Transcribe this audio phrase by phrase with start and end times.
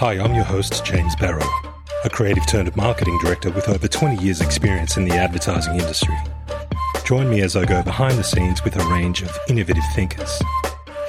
[0.00, 1.44] Hi, I'm your host, James Barrow,
[2.06, 6.16] a creative turned marketing director with over 20 years' experience in the advertising industry.
[7.04, 10.40] Join me as I go behind the scenes with a range of innovative thinkers.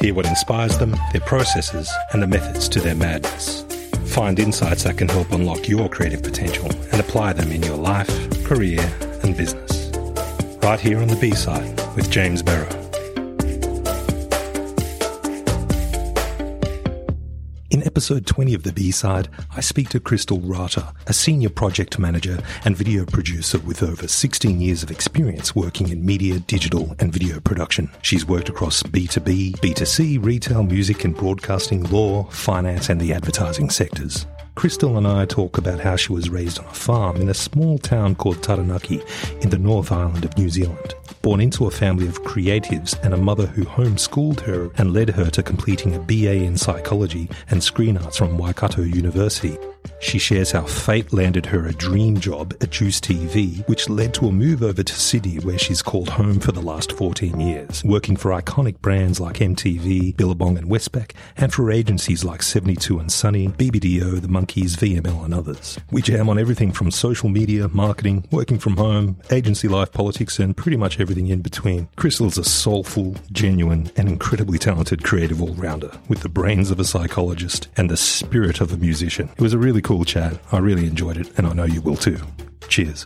[0.01, 3.63] Hear what inspires them, their processes, and the methods to their madness.
[4.07, 8.43] Find insights that can help unlock your creative potential and apply them in your life,
[8.43, 8.81] career,
[9.23, 9.89] and business.
[10.63, 12.80] Right here on the B side with James Barrow.
[18.01, 22.39] Episode 20 of the B side, I speak to Crystal Rata, a senior project manager
[22.65, 27.39] and video producer with over 16 years of experience working in media, digital, and video
[27.39, 27.91] production.
[28.01, 34.25] She's worked across B2B, B2C, retail, music and broadcasting, law, finance, and the advertising sectors.
[34.55, 37.77] Crystal and I talk about how she was raised on a farm in a small
[37.77, 39.03] town called Taranaki
[39.41, 40.95] in the North Island of New Zealand.
[41.21, 45.29] Born into a family of creatives and a mother who homeschooled her and led her
[45.31, 49.57] to completing a BA in psychology and screen arts from Waikato University,
[49.99, 54.27] she shares how fate landed her a dream job at Juice TV, which led to
[54.27, 58.15] a move over to Sydney, where she's called home for the last 14 years, working
[58.15, 63.49] for iconic brands like MTV, Billabong and Westpac, and for agencies like 72 and Sunny,
[63.49, 65.79] BBDO, The Monkeys, VML, and others.
[65.91, 70.57] We jam on everything from social media, marketing, working from home, agency life, politics, and
[70.57, 71.89] pretty much everything in between.
[71.97, 77.67] Crystal's a soulful, genuine, and incredibly talented creative all-rounder, with the brains of a psychologist
[77.75, 79.29] and the spirit of a musician.
[79.35, 80.39] It was a really cool chat.
[80.51, 82.19] I really enjoyed it, and I know you will too.
[82.69, 83.05] Cheers.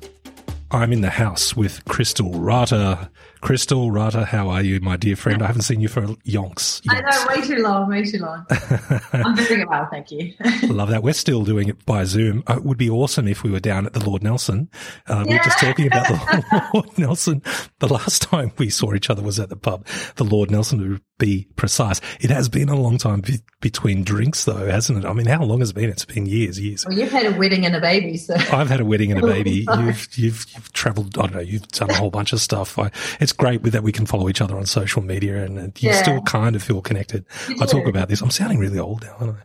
[0.72, 3.10] I'm in the house with Crystal Rata.
[3.46, 5.44] Crystal Rata, how are you, my dear friend?
[5.44, 6.82] I haven't seen you for yonks.
[6.82, 6.82] yonks.
[6.90, 8.44] I know, way too long, way too long.
[9.14, 10.34] I'm doing well, thank you.
[10.64, 11.04] Love that.
[11.04, 12.44] We're still doing it by Zoom.
[12.48, 14.68] Uh, it would be awesome if we were down at the Lord Nelson.
[15.08, 15.24] Uh, yeah.
[15.26, 17.44] We were just talking about the Lord Nelson.
[17.78, 19.86] The last time we saw each other was at the pub.
[20.16, 22.02] The Lord Nelson, to be precise.
[22.20, 25.08] It has been a long time be- between drinks, though, hasn't it?
[25.08, 25.90] I mean, how long has it been?
[25.90, 26.86] It's been years, years.
[26.86, 29.28] Well, you've had a wedding and a baby, so I've had a wedding and a
[29.28, 29.66] baby.
[29.78, 31.18] you've you've you've travelled.
[31.18, 31.40] I don't know.
[31.42, 32.78] You've done a whole bunch of stuff.
[32.78, 35.90] I, it's great with that we can follow each other on social media and, you
[35.90, 36.01] yeah.
[36.01, 37.25] still kind of feel connected.
[37.62, 38.22] I talk about this.
[38.22, 39.38] I'm sounding really old now, aren't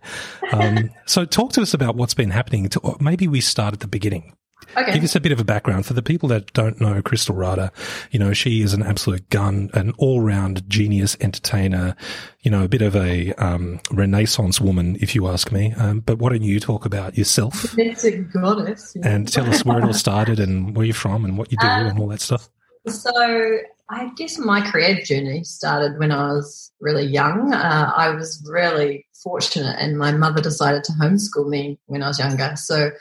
[0.52, 0.68] I?
[0.68, 2.68] Um, so talk to us about what's been happening.
[2.70, 4.36] To, maybe we start at the beginning.
[4.76, 4.94] Okay.
[4.94, 7.72] Give us a bit of a background for the people that don't know Crystal Rata.
[8.10, 11.96] You know, she is an absolute gun, an all-round genius entertainer.
[12.42, 15.74] You know, a bit of a um, renaissance woman, if you ask me.
[15.74, 17.76] Um, but why don't you talk about yourself?
[17.80, 18.94] It's a goddess.
[18.94, 19.08] Yeah.
[19.08, 21.66] And tell us where it all started and where you're from and what you do
[21.66, 22.48] um, and all that stuff.
[22.86, 23.58] So
[23.90, 27.52] I guess my career journey started when I was really young.
[27.52, 32.18] Uh, I was really fortunate, and my mother decided to homeschool me when I was
[32.18, 32.54] younger.
[32.54, 32.92] So,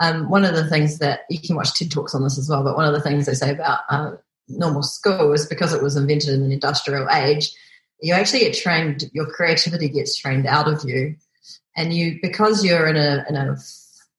[0.00, 2.64] um, one of the things that you can watch TED Talks on this as well,
[2.64, 4.12] but one of the things they say about uh,
[4.48, 7.54] normal school is because it was invented in the industrial age,
[8.00, 11.14] you actually get trained, your creativity gets trained out of you.
[11.76, 13.56] And you, because you're in a, in a,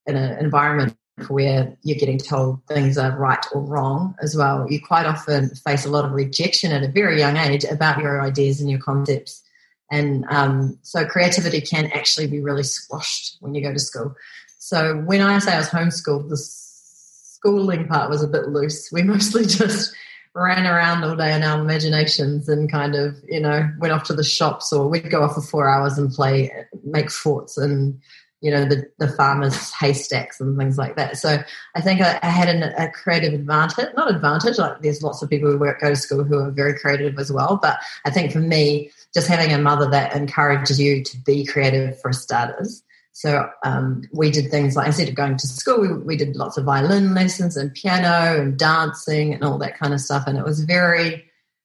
[0.08, 0.98] in an environment
[1.28, 4.66] where you're getting told things are right or wrong as well.
[4.70, 8.22] You quite often face a lot of rejection at a very young age about your
[8.22, 9.44] ideas and your concepts.
[9.92, 14.16] And um, so creativity can actually be really squashed when you go to school.
[14.58, 18.92] So when I say I was homeschooled, the schooling part was a bit loose.
[18.92, 19.94] We mostly just
[20.34, 24.14] ran around all day in our imaginations and kind of, you know, went off to
[24.14, 26.52] the shops or we'd go off for four hours and play,
[26.84, 28.02] make forts and
[28.44, 31.18] you know the, the farmers haystacks and things like that.
[31.18, 31.42] So
[31.76, 35.30] i think i, I had an, a creative advantage not advantage like there's lots of
[35.30, 37.58] people who work go to school who are very creative as well.
[37.60, 42.00] But i think for me just having a mother that encourages you to be creative
[42.02, 42.84] for starters.
[43.14, 46.58] So um, we did things like instead of going to school we, we did lots
[46.58, 50.26] of violin lessons and piano and dancing and all that kind of stuff.
[50.26, 51.24] And it was very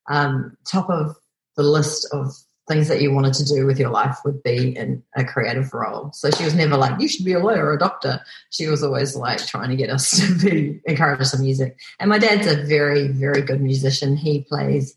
[0.09, 1.17] um, top of
[1.57, 2.35] the list of
[2.69, 6.13] things that you wanted to do with your life would be in a creative role.
[6.13, 8.21] So she was never like, you should be a lawyer or a doctor.
[8.51, 11.79] She was always like trying to get us to be encourage in music.
[11.99, 14.17] And my dad's a very, very good musician.
[14.17, 14.97] He plays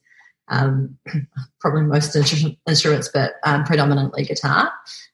[0.50, 0.98] um,
[1.60, 4.72] probably most instruments, but um, predominantly guitar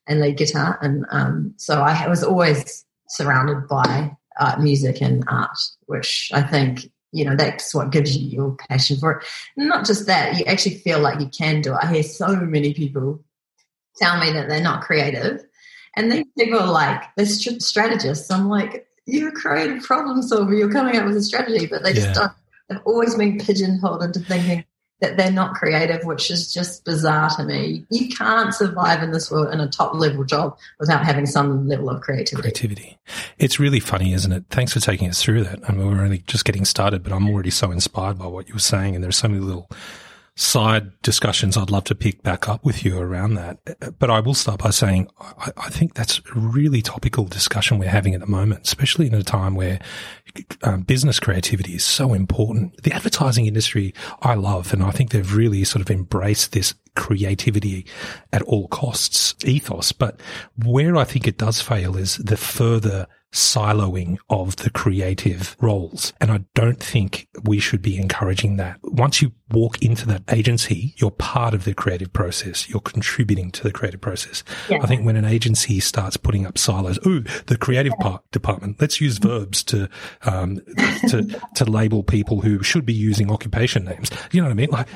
[0.08, 0.80] and lead guitar.
[0.82, 6.92] And um, so I was always surrounded by uh, music and art, which I think
[7.12, 9.26] you know that's what gives you your passion for it.
[9.56, 11.80] Not just that you actually feel like you can do it.
[11.82, 13.24] I hear so many people
[13.98, 15.44] tell me that they're not creative
[15.96, 18.30] and then people are like they're strategists.
[18.30, 20.54] I'm like you're a creative problem solver.
[20.54, 22.06] You're coming up with a strategy but they yeah.
[22.06, 22.32] just don't
[22.70, 24.64] they've always been pigeonholed into thinking
[25.00, 27.86] that they're not creative, which is just bizarre to me.
[27.90, 31.90] You can't survive in this world in a top level job without having some level
[31.90, 32.42] of creativity.
[32.42, 32.98] Creativity.
[33.38, 34.46] It's really funny, isn't it?
[34.50, 35.60] Thanks for taking us through that.
[35.70, 38.56] I mean, we're only just getting started, but I'm already so inspired by what you
[38.56, 38.96] were saying.
[38.96, 39.70] And there's so many little
[40.38, 43.98] side discussions I'd love to pick back up with you around that.
[43.98, 47.90] But I will start by saying I, I think that's a really topical discussion we're
[47.90, 49.80] having at the moment, especially in a time where
[50.62, 52.84] um, business creativity is so important.
[52.84, 57.88] The advertising industry I love, and I think they've really sort of embraced this creativity
[58.32, 59.92] at all costs ethos.
[59.92, 60.20] But
[60.64, 66.14] where I think it does fail is the further siloing of the creative roles.
[66.20, 68.80] And I don't think we should be encouraging that.
[68.84, 72.70] Once you walk into that agency, you're part of the creative process.
[72.70, 74.44] You're contributing to the creative process.
[74.70, 74.80] Yeah.
[74.82, 79.02] I think when an agency starts putting up silos, ooh, the creative part department, let's
[79.02, 79.90] use verbs to,
[80.24, 80.60] um,
[81.10, 84.10] to, to label people who should be using occupation names.
[84.32, 84.70] You know what I mean?
[84.72, 84.88] Like,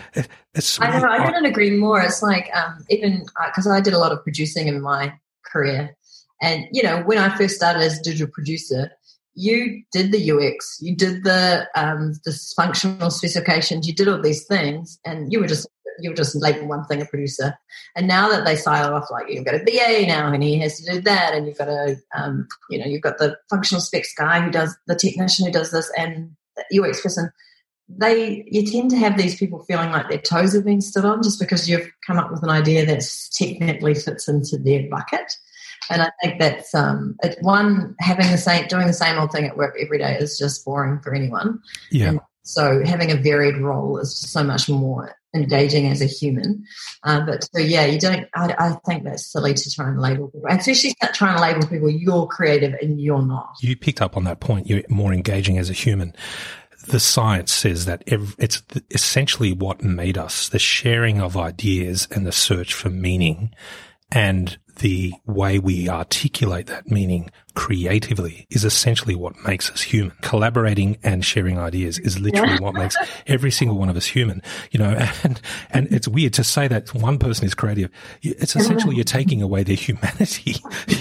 [0.54, 2.02] it's, I know, I couldn't agree more.
[2.02, 5.14] It's like, um, even because uh, I did a lot of producing in my
[5.46, 5.96] career
[6.42, 8.92] and, you know, when I first started as a digital producer,
[9.34, 14.46] you did the UX, you did the um, the functional specifications, you did all these
[14.46, 15.68] things, and you were just
[16.00, 17.58] you were just label one thing a producer.
[17.96, 20.80] And now that they silo off, like you've got a BA now, and he has
[20.80, 24.14] to do that, and you've got a um, you know you've got the functional specs
[24.14, 27.32] guy who does the technician who does this, and the UX person.
[27.88, 31.24] They you tend to have these people feeling like their toes have been stood on
[31.24, 33.04] just because you've come up with an idea that
[33.34, 35.34] technically fits into their bucket.
[35.90, 39.46] And I think that's um, it, one having the same doing the same old thing
[39.46, 41.62] at work every day is just boring for anyone.
[41.90, 42.10] Yeah.
[42.10, 46.66] And so having a varied role is so much more engaging as a human.
[47.04, 48.28] Uh, but so yeah, you don't.
[48.36, 51.90] I, I, think that's silly to try and label people, especially trying to label people
[51.90, 53.56] you're creative and you're not.
[53.62, 54.68] You picked up on that point.
[54.68, 56.14] You're more engaging as a human.
[56.88, 62.32] The science says that it's essentially what made us the sharing of ideas and the
[62.32, 63.54] search for meaning
[64.12, 70.16] and the way we articulate that meaning creatively is essentially what makes us human.
[70.22, 72.96] Collaborating and sharing ideas is literally what makes
[73.28, 74.92] every single one of us human, you know,
[75.24, 77.90] and, and it's weird to say that one person is creative.
[78.22, 80.56] It's essentially you're taking away their humanity.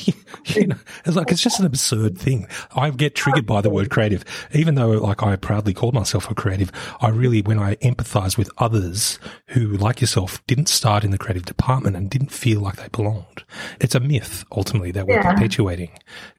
[0.45, 2.47] you know, it's like, it's just an absurd thing.
[2.75, 6.35] I get triggered by the word creative, even though like I proudly called myself a
[6.35, 6.73] creative.
[7.01, 9.19] I really, when I empathize with others
[9.49, 13.45] who, like yourself, didn't start in the creative department and didn't feel like they belonged,
[13.81, 15.33] it's a myth ultimately that we're yeah.
[15.33, 15.91] perpetuating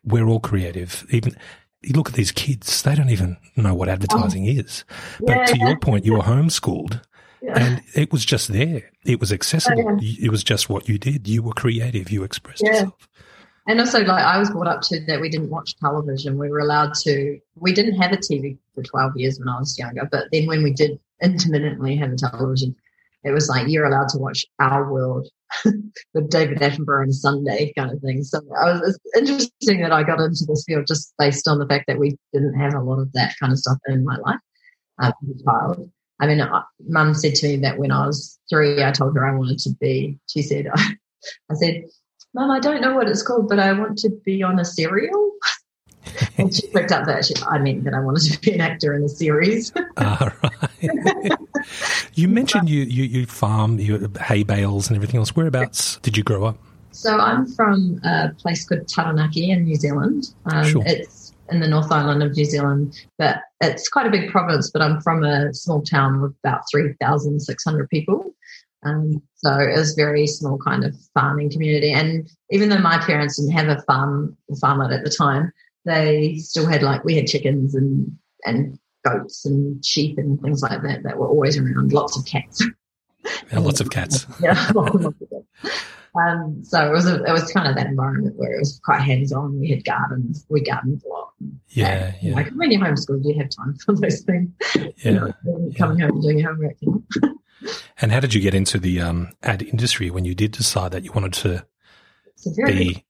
[0.03, 1.05] we're all creative.
[1.09, 1.35] Even
[1.81, 4.61] you look at these kids; they don't even know what advertising oh.
[4.61, 4.85] is.
[5.19, 5.45] But yeah.
[5.45, 7.01] to your point, you were homeschooled.
[7.41, 7.57] Yeah.
[7.57, 8.91] And it was just there.
[9.03, 9.89] It was accessible.
[9.89, 10.25] Oh, yeah.
[10.27, 11.27] It was just what you did.
[11.27, 12.11] You were creative.
[12.11, 13.07] You expressed yourself.
[13.67, 16.37] And also, like I was brought up to that we didn't watch television.
[16.37, 17.39] We were allowed to.
[17.55, 20.07] We didn't have a TV for twelve years when I was younger.
[20.11, 22.75] But then when we did intermittently have a television,
[23.23, 25.27] it was like you're allowed to watch Our World
[26.13, 28.23] with David Attenborough Sunday kind of thing.
[28.23, 31.67] So I was, it's interesting that I got into this field just based on the
[31.67, 34.39] fact that we didn't have a lot of that kind of stuff in my life
[35.01, 35.91] uh, as a child.
[36.19, 39.27] I mean, uh, mum said to me that when I was three, I told her
[39.27, 41.83] I wanted to be, she said, I said,
[42.33, 45.31] Mum, I don't know what it's called, but I want to be on a serial.
[46.37, 48.95] and she picked up that she, I meant that I wanted to be an actor
[48.95, 49.71] in a series.
[49.97, 51.31] All right.
[52.13, 55.35] you mentioned you, you, you farm, you hay bales and everything else.
[55.35, 56.57] Whereabouts did you grow up?
[56.91, 60.33] So I'm from a place called Taranaki in New Zealand.
[60.45, 60.83] Um, sure.
[60.85, 64.69] It's in the North Island of New Zealand, but it's quite a big province.
[64.69, 68.33] But I'm from a small town of about 3,600 people.
[68.83, 71.91] Um, so it was very small kind of farming community.
[71.91, 75.51] And even though my parents didn't have a farm, farmer at the time,
[75.85, 78.11] they still had like we had chickens and
[78.45, 81.93] and goats and sheep and things like that that were always around.
[81.93, 82.63] Lots of cats.
[83.51, 84.25] Yeah, lots of cats.
[84.41, 85.85] yeah, lots of cats.
[86.13, 88.99] Um, so it was a, it was kind of that environment where it was quite
[88.99, 89.59] hands on.
[89.59, 91.33] We had gardens, we gardened a lot.
[91.69, 92.35] Yeah, and, yeah.
[92.35, 94.49] Like when you're homeschooled, you have time for those things.
[94.75, 95.33] Yeah, you know,
[95.77, 96.07] coming yeah.
[96.07, 96.75] home and doing your homework.
[96.81, 97.35] You know?
[98.01, 101.03] and how did you get into the um, ad industry when you did decide that
[101.05, 101.65] you wanted to
[102.65, 103.05] be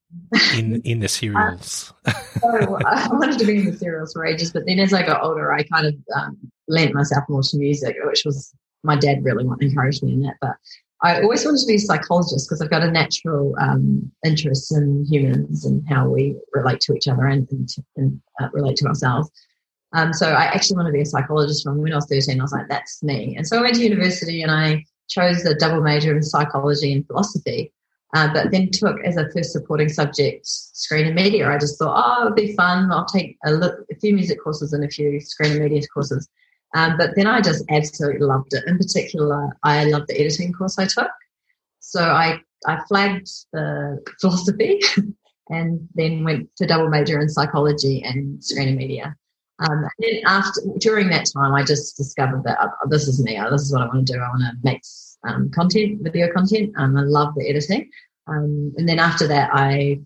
[0.58, 1.94] in in the serials?
[2.40, 5.24] so I wanted to be in the serials for ages, but then as I got
[5.24, 6.38] older, I kind of um,
[6.68, 8.54] lent myself more to music, which was
[8.84, 10.36] my dad really encouraged me in that.
[10.42, 10.56] But
[11.04, 15.06] I always wanted to be a psychologist because I've got a natural um, interest in
[15.10, 19.30] humans and how we relate to each other and, and, and uh, relate to ourselves.
[19.94, 22.40] Um, so I actually want to be a psychologist from when I was 13.
[22.40, 23.36] I was like, that's me.
[23.36, 27.06] And so I went to university and I chose a double major in psychology and
[27.06, 27.74] philosophy.
[28.14, 31.50] Uh, but then took as a first supporting subject screen and media.
[31.50, 32.92] I just thought, oh, it'd be fun.
[32.92, 36.28] I'll take a, look, a few music courses and a few screen and media courses.
[36.76, 38.64] Um, but then I just absolutely loved it.
[38.68, 41.10] In particular, I loved the editing course I took.
[41.80, 44.82] So I, I flagged the philosophy
[45.50, 49.16] and then went to double major in psychology and screen and media.
[49.60, 53.40] Um, and then after during that time, I just discovered that oh, this is me.
[53.40, 54.20] Oh, this is what I want to do.
[54.20, 54.82] I want to make
[55.28, 56.74] um, content, video content.
[56.78, 57.90] Um, I love the editing.
[58.28, 60.00] Um, and then after that, I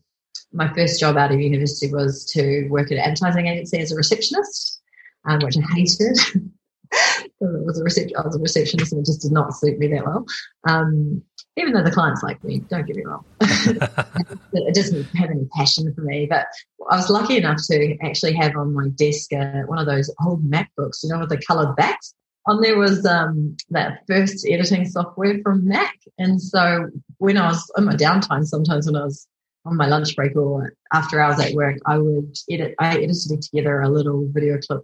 [0.52, 3.96] my first job out of university was to work at an advertising agency as a
[3.96, 4.82] receptionist,
[5.28, 6.18] um, which I hated.
[6.92, 10.06] it was a I was a receptionist and it just did not suit me that
[10.06, 10.26] well.
[10.68, 11.24] Um,
[11.58, 13.24] even though the clients like me, don't get me wrong.
[13.42, 16.26] it doesn't have any passion for me.
[16.30, 16.48] But
[16.90, 20.44] I was lucky enough to actually have on my desk uh, one of those old
[20.50, 22.14] MacBooks, you know, with the coloured backs.
[22.48, 25.96] On there was um, that first editing software from Mac.
[26.20, 29.28] And so when I was in my downtime, sometimes when I was
[29.66, 33.82] on my lunch break or after hours at work, I would edit, I edited together
[33.82, 34.84] a little video clip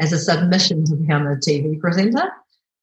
[0.00, 2.30] as a submission to become a TV presenter.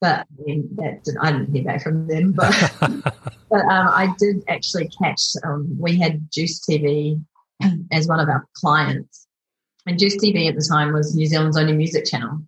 [0.02, 2.34] But I mean, did, I didn't hear back from them.
[2.34, 5.22] But but um, I did actually catch.
[5.44, 7.24] Um, we had Juice TV
[7.92, 9.28] as one of our clients,
[9.86, 12.42] and Juice TV at the time was New Zealand's only music channel.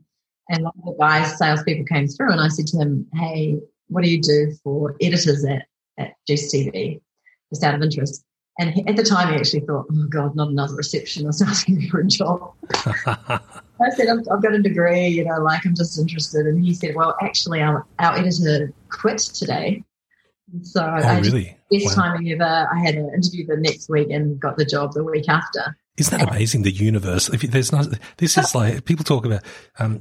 [0.50, 4.04] And one of the guys, salespeople, came through, and I said to him, "Hey, what
[4.04, 7.02] do you do for editors at at Juice TV?"
[7.50, 8.24] Just out of interest.
[8.60, 12.00] And he, at the time, he actually thought, oh, God, not another receptionist asking for
[12.00, 12.54] a job.
[12.76, 16.48] I said, I've, I've, got a degree, you know, like I'm just interested.
[16.48, 19.84] And he said, well, actually, our, our editor quit today.
[20.64, 21.58] So oh, I really?
[21.70, 22.04] best wow.
[22.04, 22.68] timing ever.
[22.74, 25.78] I had an interview the next week and got the job the week after.
[25.98, 26.62] Isn't that amazing?
[26.62, 27.28] The universe.
[27.30, 27.88] If there's not,
[28.18, 29.44] this is like people talk about
[29.80, 30.00] um,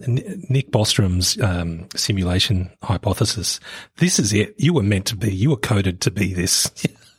[0.50, 3.60] Nick Bostrom's um, simulation hypothesis.
[3.96, 4.54] This is it.
[4.58, 5.34] You were meant to be.
[5.34, 6.70] You were coded to be this.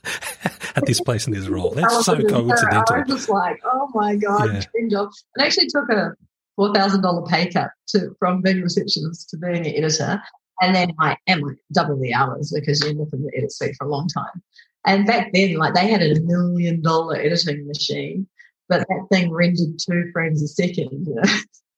[0.76, 1.72] at this place in this role.
[1.72, 2.96] That's so coincidental.
[2.96, 4.62] I was just like, oh my god, yeah.
[4.72, 5.12] dream job.
[5.36, 6.14] And actually took a
[6.56, 10.22] four thousand dollar pay cut to from being a receptionist to being an editor,
[10.62, 13.88] and then I am like double the hours because you're looking the edit suite for
[13.88, 14.42] a long time.
[14.86, 18.28] And back then, like they had a million dollar editing machine,
[18.70, 21.06] but that thing rendered two frames a second.
[21.08, 21.24] You know?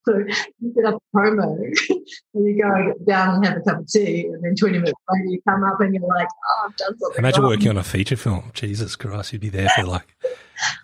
[0.07, 0.17] So
[0.59, 1.55] you set up a promo
[2.33, 5.25] and you go down and have a cup of tea, and then 20 minutes later
[5.25, 7.19] you come up and you're like, oh, I've done something.
[7.19, 7.51] Imagine wrong.
[7.51, 8.49] working on a feature film.
[8.53, 10.15] Jesus Christ, you'd be there for like.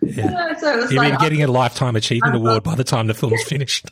[0.01, 0.31] Yeah.
[0.31, 3.13] yeah so You'd like, be getting a oh, Lifetime Achievement Award by the time the
[3.13, 3.85] film's finished.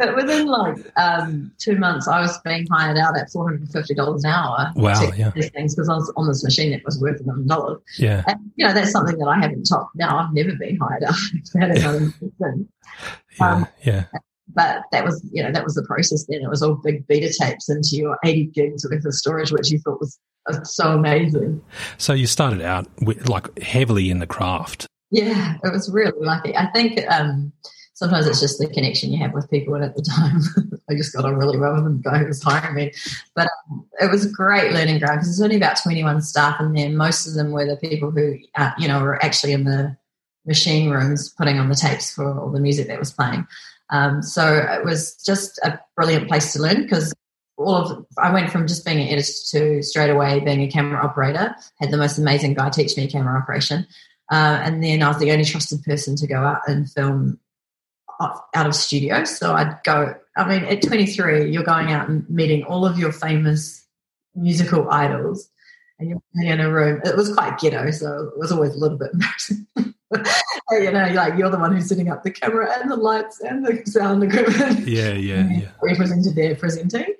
[0.00, 3.72] But within like um, two months, I was being hired out at four hundred and
[3.72, 4.72] fifty dollars an hour.
[4.74, 5.30] Wow, yeah.
[5.34, 7.82] These things because I was on this machine that was worth a million dollars.
[7.98, 9.94] Yeah, and you know that's something that I haven't topped.
[9.96, 11.14] Now I've never been hired out.
[13.38, 13.46] yeah.
[13.46, 14.04] Um, yeah.
[14.52, 16.24] But that was, you know, that was the process.
[16.26, 19.70] Then it was all big beta tapes into your eighty gigs worth of storage, which
[19.70, 21.60] you thought was uh, so amazing.
[21.98, 24.86] So you started out with, like heavily in the craft.
[25.10, 26.56] Yeah, it was really lucky.
[26.56, 27.06] I think.
[27.10, 27.52] Um,
[28.00, 29.74] sometimes it's just the connection you have with people.
[29.74, 30.40] And at the time,
[30.90, 32.92] I just got on really well with the guy who was hiring me.
[33.34, 36.72] But um, it was a great learning ground because there's only about 21 staff in
[36.72, 36.88] there.
[36.88, 39.94] Most of them were the people who, uh, you know, were actually in the
[40.46, 43.46] machine rooms putting on the tapes for all the music that was playing.
[43.90, 47.12] Um, so it was just a brilliant place to learn because
[47.58, 51.04] all of I went from just being an editor to straight away being a camera
[51.04, 51.54] operator.
[51.78, 53.86] Had the most amazing guy teach me camera operation,
[54.32, 57.38] uh, and then I was the only trusted person to go out and film
[58.20, 59.24] out of studio.
[59.24, 63.12] So I'd go, I mean, at 23, you're going out and meeting all of your
[63.12, 63.86] famous
[64.34, 65.50] musical idols
[65.98, 67.00] and you're in a room.
[67.04, 69.66] It was quite ghetto, so it was always a little bit embarrassing.
[70.70, 73.64] you know, like you're the one who's setting up the camera and the lights and
[73.64, 74.86] the sound equipment.
[74.86, 75.68] Yeah, yeah, yeah.
[75.82, 77.14] Represented there presenting.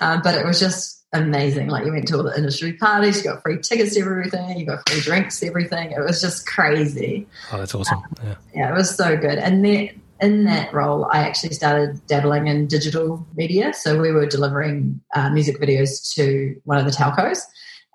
[0.00, 1.68] Uh, but it was just amazing.
[1.68, 4.64] Like you went to all the industry parties, you got free tickets to everything, you
[4.64, 5.90] got free drinks, everything.
[5.90, 7.26] It was just crazy.
[7.52, 8.00] Oh, that's awesome.
[8.22, 9.38] Yeah, yeah it was so good.
[9.38, 13.72] And then in that role, I actually started dabbling in digital media.
[13.72, 17.40] So we were delivering uh, music videos to one of the telcos.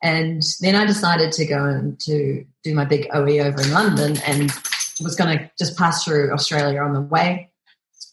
[0.02, 4.18] And then I decided to go and to do my big OE over in London
[4.26, 4.52] and
[5.02, 7.50] was going to just pass through Australia on the way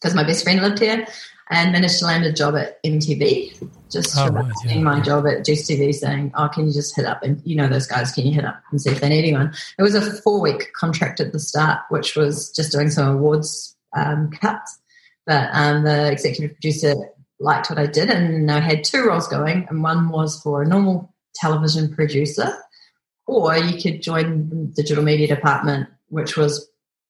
[0.00, 1.06] because my best friend lived here
[1.50, 3.68] and managed to land a job at MTV.
[3.90, 5.02] Just oh, right, yeah, my yeah.
[5.02, 7.86] job at Juice TV saying, Oh, can you just hit up and you know those
[7.86, 9.52] guys, can you hit up and see if they need anyone?
[9.78, 13.71] It was a four week contract at the start, which was just doing some awards
[13.94, 14.78] um, cuts.
[15.26, 16.94] But um, the executive producer
[17.38, 20.66] liked what I did, and I had two roles going, and one was for a
[20.66, 22.52] normal television producer,
[23.26, 26.68] or you could join the digital media department, which was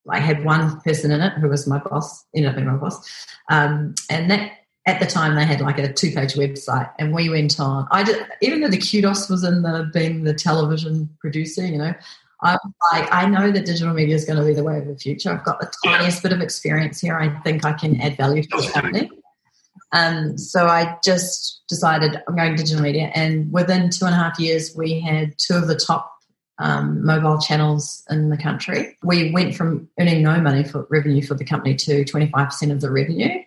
[0.08, 2.98] I had one person in it who was my boss, ended up being my boss,
[3.48, 4.52] um, and that
[4.84, 7.86] at the time they had like a two-page website, and we went on.
[7.90, 11.94] I did, even though the kudos was in the being the television producer, you know,
[12.42, 12.58] I'm
[12.92, 15.30] like, I know that digital media is going to be the way of the future.
[15.30, 17.16] I've got the tiniest bit of experience here.
[17.16, 19.10] I think I can add value to the company.
[19.92, 24.18] Um, so I just decided I'm going to digital media, and within two and a
[24.18, 26.10] half years, we had two of the top
[26.58, 28.96] um, mobile channels in the country.
[29.02, 32.90] We went from earning no money for revenue for the company to 25% of the
[32.90, 33.42] revenue.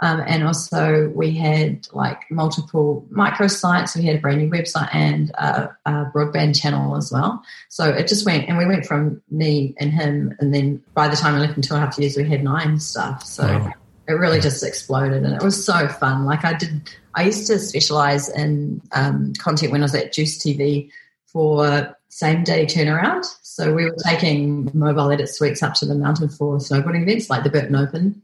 [0.00, 3.96] Um, and also, we had like multiple microsites.
[3.96, 7.42] We had a brand new website and a, a, broadband channel as well.
[7.68, 10.36] So it just went, and we went from me and him.
[10.38, 12.44] And then by the time I left in two and a half years, we had
[12.44, 13.24] nine staff.
[13.24, 13.72] So wow.
[14.06, 15.24] it really just exploded.
[15.24, 16.24] And it was so fun.
[16.24, 20.38] Like, I did, I used to specialize in um, content when I was at Juice
[20.38, 20.90] TV
[21.26, 23.24] for same day turnaround.
[23.42, 27.42] So we were taking mobile edit suites up to the mountain for snowboarding events like
[27.42, 28.22] the Burton Open.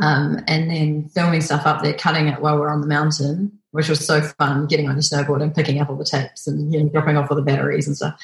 [0.00, 3.88] Um, and then filming stuff up there, cutting it while we're on the mountain, which
[3.88, 6.82] was so fun, getting on your snowboard and picking up all the tapes and you
[6.82, 8.20] know, dropping off all the batteries and stuff.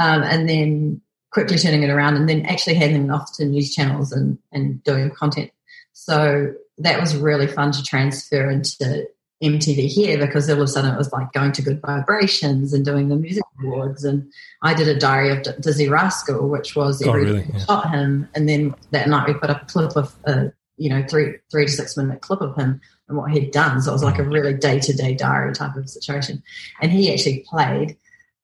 [0.00, 3.74] Um, and then quickly turning it around and then actually handing it off to news
[3.74, 5.50] channels and, and doing content.
[5.92, 9.06] So that was really fun to transfer into
[9.42, 12.84] MTV here because all of a sudden it was like going to Good Vibrations and
[12.84, 14.04] doing the music awards.
[14.04, 14.32] And
[14.62, 17.46] I did a diary of Dizzee Rascal, which was oh, every really?
[17.52, 17.64] yeah.
[17.64, 18.28] shot him.
[18.34, 21.66] And then that night we put up a clip of, a, you know, three three
[21.66, 23.82] to six minute clip of him and what he'd done.
[23.82, 26.42] So it was like a really day to day diary type of situation.
[26.80, 27.96] And he actually played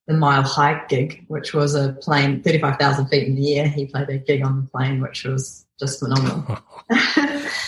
[0.06, 3.68] the Mile High gig, which was a plane 35,000 feet in the air.
[3.68, 6.58] He played a gig on the plane, which was just phenomenal.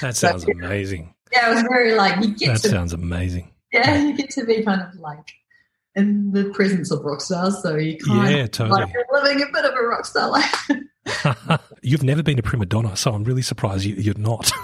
[0.00, 3.50] that sounds so, amazing yeah, it was very like you get that to, sounds amazing.
[3.72, 5.26] Yeah, you get to be kind of like
[5.96, 8.82] in the presence of rock stars, so you kind yeah, of totally.
[8.82, 10.70] like you're living a bit of a rock star life.
[11.82, 14.50] You've never been a prima donna, so I'm really surprised you, are not.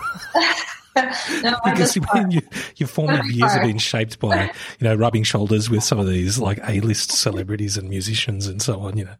[1.43, 2.43] no, because when you,
[2.77, 4.45] your formative years have been shaped by,
[4.79, 8.81] you know, rubbing shoulders with some of these like A-list celebrities and musicians and so
[8.81, 9.15] on, you know.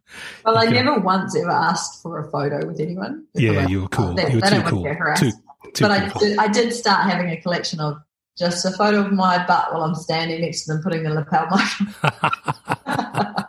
[0.45, 3.25] Well, I never once ever asked for a photo with anyone.
[3.33, 4.13] Yeah, you were cool.
[4.13, 4.83] They, you were too cool.
[5.15, 5.31] Too,
[5.81, 7.97] but I did, I did start having a collection of
[8.37, 11.47] just a photo of my butt while I'm standing next to them putting the lapel
[11.51, 11.67] mic.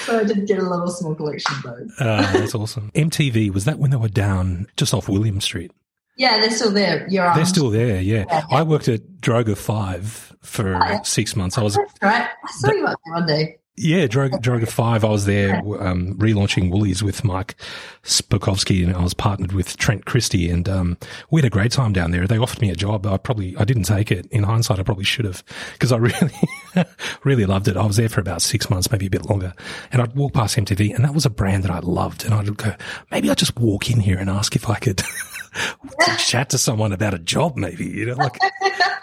[0.00, 2.00] so I did get a little small collection of those.
[2.00, 2.90] uh, that's awesome.
[2.94, 5.72] MTV, was that when they were down just off William Street?
[6.16, 7.06] Yeah, they're still there.
[7.08, 8.24] You're They're still there, yeah.
[8.28, 8.44] yeah.
[8.50, 11.02] I worked at Droga 5 for oh, yeah.
[11.02, 11.56] six months.
[11.56, 12.28] I was That's right.
[12.44, 13.58] I saw you up there one day.
[13.80, 15.04] Yeah, Droga, Droga 5.
[15.04, 17.54] I was there um, relaunching Woolies with Mike
[18.02, 20.98] Spokowski and I was partnered with Trent Christie and um,
[21.30, 22.26] we had a great time down there.
[22.26, 23.06] They offered me a job.
[23.06, 24.26] I probably, I didn't take it.
[24.32, 26.34] In hindsight, I probably should have because I really,
[27.22, 27.76] really loved it.
[27.76, 29.54] I was there for about six months, maybe a bit longer.
[29.92, 32.24] And I'd walk past MTV and that was a brand that I loved.
[32.24, 32.74] And I'd go,
[33.12, 35.02] maybe I'll just walk in here and ask if I could
[36.18, 38.38] chat to someone about a job maybe, you know, like,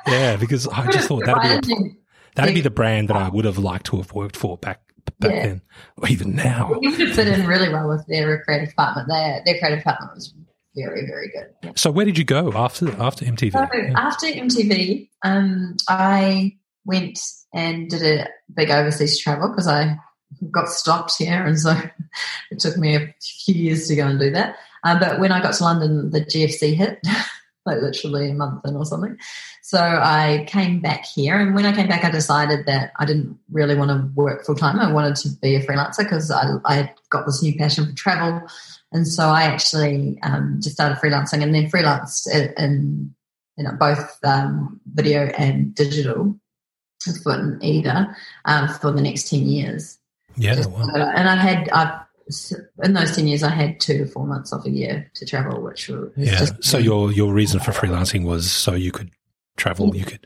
[0.08, 1.96] yeah, because I just thought that'd be,
[2.36, 4.82] That'd be the brand that I would have liked to have worked for back
[5.20, 5.44] back yeah.
[5.48, 5.62] then,
[5.98, 6.78] or even now.
[6.82, 9.08] You would have fit in really well with their creative department.
[9.08, 10.34] Their their creative department was
[10.76, 11.54] very very good.
[11.64, 11.72] Yeah.
[11.76, 13.54] So where did you go after after MTV?
[13.54, 13.94] So yeah.
[13.96, 17.20] after MTV, um, I went
[17.54, 19.98] and did a big overseas travel because I
[20.52, 21.72] got stopped here, and so
[22.52, 24.58] it took me a few years to go and do that.
[24.84, 27.00] Um, but when I got to London, the GFC hit,
[27.66, 29.18] like literally a month in or something.
[29.62, 33.38] So I came back here, and when I came back, I decided that I didn't
[33.52, 34.80] really want to work full time.
[34.80, 38.48] I wanted to be a freelancer because I, I got this new passion for travel,
[38.92, 43.14] and so I actually um, just started freelancing, and then freelanced in,
[43.58, 46.38] you know both um, video and digital
[47.24, 49.98] for either um, for the next ten years.
[50.38, 50.90] Yeah, wow.
[50.94, 52.05] and I had I've
[52.84, 55.62] in those 10 years i had two to four months off a year to travel
[55.62, 59.12] which was yeah just, so your your reason for freelancing was so you could
[59.58, 60.26] travel you could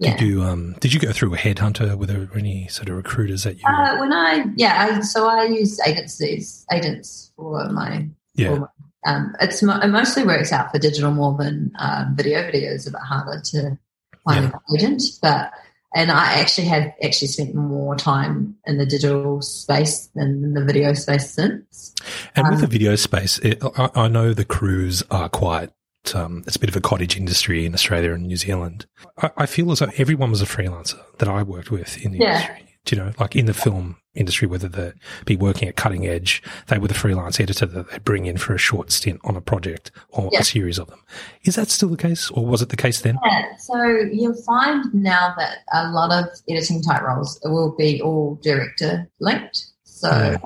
[0.00, 0.26] did yeah.
[0.26, 3.56] you um did you go through a headhunter were there any sort of recruiters that
[3.56, 8.60] you uh, when i yeah I, so i use agencies agents for my yeah for
[8.60, 8.66] my,
[9.06, 12.90] um it's it mostly works out for digital more than um, video video is a
[12.90, 13.78] bit harder to
[14.24, 14.50] find yeah.
[14.50, 15.52] an agent but
[15.94, 20.92] and I actually have actually spent more time in the digital space than the video
[20.94, 21.94] space since.
[22.34, 25.70] And um, with the um, video space, it, I, I, know the crews are quite.
[26.14, 28.84] Um, it's a bit of a cottage industry in Australia and New Zealand.
[29.16, 32.18] I, I, feel as though everyone was a freelancer that I worked with in the
[32.18, 32.42] yeah.
[32.42, 34.92] industry you know, like in the film industry, whether they
[35.24, 38.54] be working at cutting edge, they were the freelance editor that they bring in for
[38.54, 40.40] a short stint on a project or yeah.
[40.40, 41.02] a series of them.
[41.44, 43.18] Is that still the case, or was it the case then?
[43.24, 43.56] Yeah.
[43.58, 49.08] So you'll find now that a lot of editing type roles will be all director
[49.20, 49.66] linked.
[49.84, 50.38] So yeah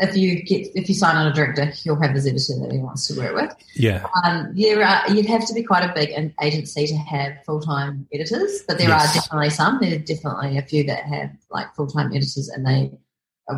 [0.00, 2.78] if you get if you sign on a director, he'll have his editor that he
[2.78, 3.54] wants to work with.
[3.74, 4.06] Yeah.
[4.24, 6.10] Um, there are you'd have to be quite a big
[6.42, 9.10] agency to have full time editors, but there yes.
[9.10, 9.78] are definitely some.
[9.80, 12.90] There are definitely a few that have like full time editors, and they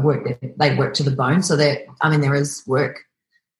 [0.02, 1.42] work they work to the bone.
[1.42, 3.00] So that I mean, there is work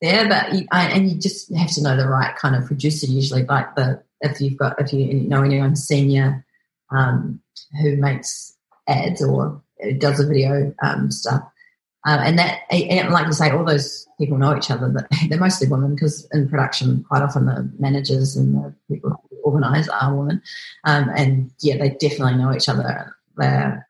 [0.00, 3.06] there, but you, and you just have to know the right kind of producer.
[3.06, 6.44] Usually, like the if you've got if you know anyone senior
[6.90, 7.40] um,
[7.80, 8.54] who makes
[8.88, 9.62] ads or
[9.98, 11.42] does a video um, stuff
[12.04, 14.88] Um, and that, and like you say, all those people know each other.
[14.88, 19.36] But they're mostly women because in production, quite often the managers and the people who
[19.42, 20.42] organise are women.
[20.84, 23.14] Um, and yeah, they definitely know each other.
[23.36, 23.88] They're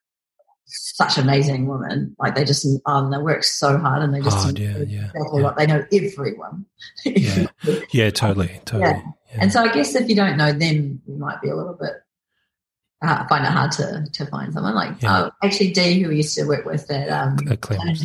[0.73, 2.17] such amazing women.
[2.19, 5.53] Like they just um, they work so hard and they just hard, yeah, yeah, yeah.
[5.57, 6.67] they know everyone.
[7.05, 7.47] yeah,
[7.91, 8.91] yeah, totally, totally.
[8.91, 9.03] Yeah.
[9.41, 11.93] And so I guess if you don't know them, you might be a little bit
[13.03, 15.13] uh, find it hard to to find someone like Yeah.
[15.13, 17.37] uh, actually Dee, who we used to work with at um,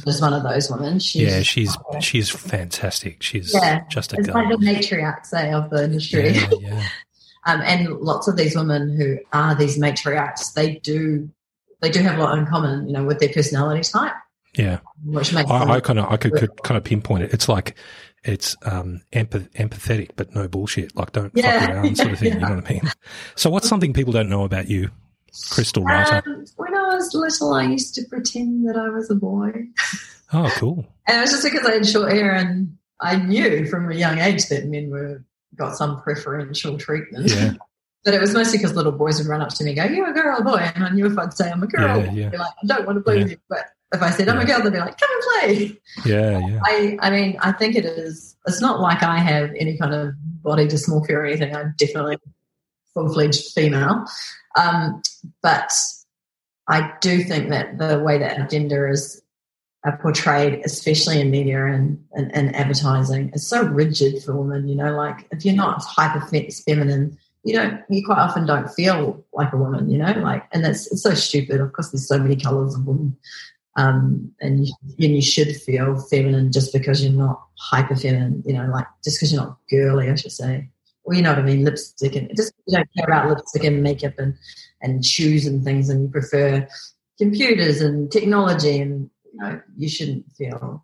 [0.05, 0.99] was one of those women.
[0.99, 3.21] She's, yeah, she's she's fantastic.
[3.21, 4.35] She's Yeah, just a it's girl.
[4.43, 6.31] like the matriarch say of the industry.
[6.31, 6.87] Yeah, yeah,
[7.45, 11.29] um, and lots of these women who are these matriarchs, they do
[11.81, 14.13] they do have a lot in common, you know, with their personality type,
[14.55, 14.79] yeah.
[15.05, 17.33] which makes I, I kind of I could, could kind of pinpoint it.
[17.33, 17.75] It's like
[18.23, 20.95] it's um empath- empathetic, but no bullshit.
[20.95, 22.27] Like don't Yeah, fuck around, sort of thing.
[22.29, 22.33] yeah.
[22.35, 22.91] You know what I mean?
[23.35, 24.89] So what's something people don't know about you,
[25.51, 26.23] Crystal Rata?
[26.25, 29.51] Um, when I was little, I used to pretend that I was a boy,
[30.33, 30.85] oh, cool.
[31.07, 34.17] and it was just because I had short hair, and I knew from a young
[34.17, 35.23] age that men were
[35.55, 37.29] got some preferential treatment.
[37.29, 37.53] Yeah,
[38.07, 40.09] But it was mostly because little boys would run up to me and go, "You're
[40.09, 42.23] a girl, boy," and I knew if I'd say I'm a girl, Yeah, yeah.
[42.23, 43.23] they'd be like, "I don't want to play Yeah.
[43.23, 45.81] with you." But if I said I'm a girl, they'd be like, "Come and play."
[46.05, 46.59] yeah, yeah.
[46.65, 48.37] I, I mean, I think it is.
[48.47, 51.53] It's not like I have any kind of body dysmorphia or anything.
[51.53, 52.17] I'm definitely
[52.93, 54.05] full fledged female,
[54.55, 55.01] um,
[55.43, 55.73] but
[56.69, 59.21] I do think that the way that gender is
[59.85, 64.69] uh, portrayed, especially in media and, and, and advertising, is so rigid for women.
[64.69, 66.25] You know, like if you're not hyper
[66.65, 67.17] feminine,
[67.47, 67.81] you don't.
[67.89, 69.89] You quite often don't feel like a woman.
[69.89, 71.61] You know, like, and that's it's so stupid.
[71.61, 73.17] Of course, there's so many colors of women
[73.77, 78.53] um, and you, and you should feel feminine just because you're not hyper feminine, you
[78.53, 80.67] know, like just because you're not girly, I should say.
[81.03, 83.83] Well, you know what I mean, lipstick and just you don't care about lipstick and
[83.83, 84.35] makeup and,
[84.81, 86.67] and shoes and things, and you prefer
[87.19, 90.83] computers and technology, and you know, you shouldn't feel.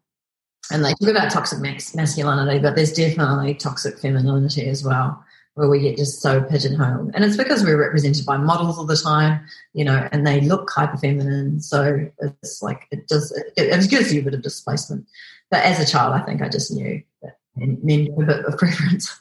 [0.72, 5.22] And they talk about toxic masculinity, but there's definitely toxic femininity as well,
[5.56, 8.98] where we get just so pigeonholed, and it's because we're represented by models all the
[8.98, 9.42] time
[9.74, 11.60] you know, and they look hyper feminine.
[11.60, 15.08] So it's like it does it, it gives you a bit of displacement.
[15.50, 19.20] But as a child, I think I just knew that men a bit of preference.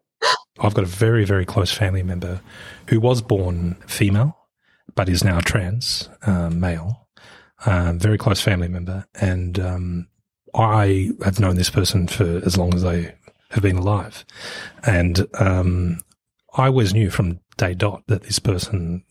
[0.60, 2.40] I've got a very, very close family member
[2.88, 4.38] who was born female,
[4.94, 7.08] but is now trans um, male.
[7.66, 10.08] Um, very close family member, and um,
[10.54, 13.14] I have known this person for as long as they
[13.54, 14.24] have been alive,
[14.84, 15.98] and um,
[16.56, 19.04] I always knew from day dot that this person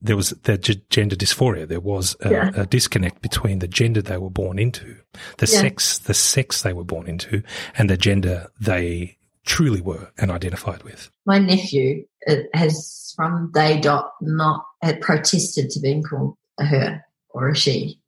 [0.00, 1.66] there was their gender dysphoria.
[1.66, 2.50] There was a, Yeah.
[2.54, 4.96] a disconnect between the gender they were born into,
[5.38, 5.60] the Yeah.
[5.62, 7.42] sex, the sex they were born into,
[7.78, 11.10] and the gender they truly were and identified with.
[11.24, 17.02] My nephew uh, has from day dot not had protested to being called a her
[17.30, 17.98] or a she.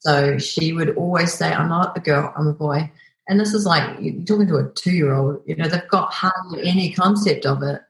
[0.00, 2.90] So she would always say, "I'm not a girl, I'm a boy."
[3.28, 5.42] And this is like you're talking to a two-year-old.
[5.46, 7.80] You know, they've got hardly any concept of it.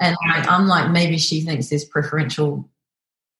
[0.00, 2.68] And like, I'm like, maybe she thinks there's preferential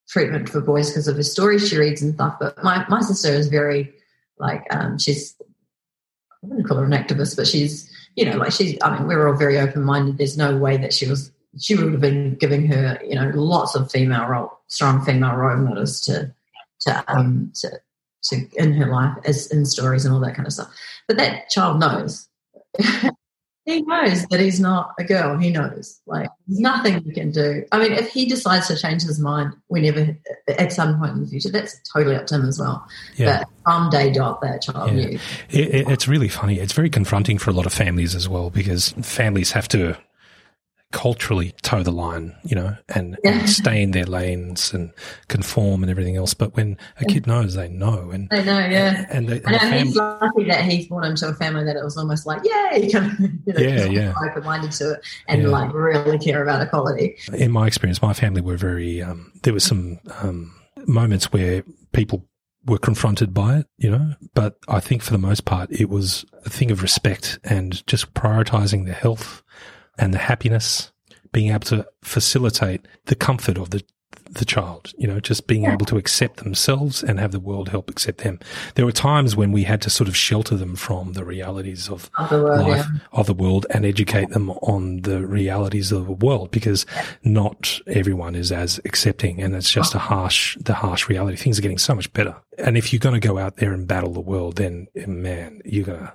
[0.09, 2.37] treatment for boys because of the stories she reads and stuff.
[2.41, 3.93] But my, my sister is very
[4.39, 8.77] like um, she's I wouldn't call her an activist, but she's you know like she's
[8.83, 10.19] I mean we're all very open minded.
[10.19, 13.75] There's no way that she was she would have been giving her you know lots
[13.75, 16.35] of female role strong female role models to
[16.81, 17.81] to um to
[18.31, 20.73] to in her life as in stories and all that kind of stuff.
[21.09, 22.29] But that child knows.
[23.67, 25.39] he knows that he's not a girl.
[25.39, 26.01] He knows.
[26.07, 27.65] Like there's nothing you can do.
[27.73, 30.17] I mean, if he decides to change his mind whenever
[30.49, 32.87] at some point in the future, that's totally up to him as well.
[33.17, 33.39] Yeah.
[33.39, 35.07] But from day dot, that child Yeah.
[35.07, 35.19] knew.
[35.51, 36.59] It, it, it's really funny.
[36.59, 39.97] It's very confronting for a lot of families as well because families have to
[40.95, 44.93] culturally toe the line, you know, and, and stay in their lanes and
[45.29, 46.35] conform and everything else.
[46.35, 48.11] But when a kid knows, they know.
[48.13, 49.05] And I know, yeah.
[49.11, 51.75] and the, and the know fam- he's lucky that he's born into a family that
[51.75, 53.11] it was almost like, yay, you know,
[53.59, 54.15] Yeah, yeah.
[54.25, 55.49] open-minded to it and Yeah.
[55.49, 57.17] like really care about equality.
[57.33, 59.03] in my experience, my family were very.
[59.03, 60.55] Um, there were some um,
[60.87, 62.25] moments where people
[62.67, 66.25] were confronted by it, you know, but I think for the most part, it was
[66.47, 69.43] a thing of respect and just prioritizing the health
[69.99, 70.93] and the happiness,
[71.33, 73.83] being able to facilitate the comfort of the
[74.35, 77.89] the child, you know, just being able to accept themselves and have the world help
[77.91, 78.39] accept them.
[78.75, 82.11] There were times when we had to sort of shelter them from the realities of
[82.31, 82.99] the world, life yeah.
[83.13, 86.87] of the world and educate them on the realities of the world because
[87.23, 91.63] not everyone is as accepting and it's just a harsh the harsh reality things are
[91.63, 94.21] getting so much better and if you're going to go out there and battle the
[94.21, 96.13] world then man you're going to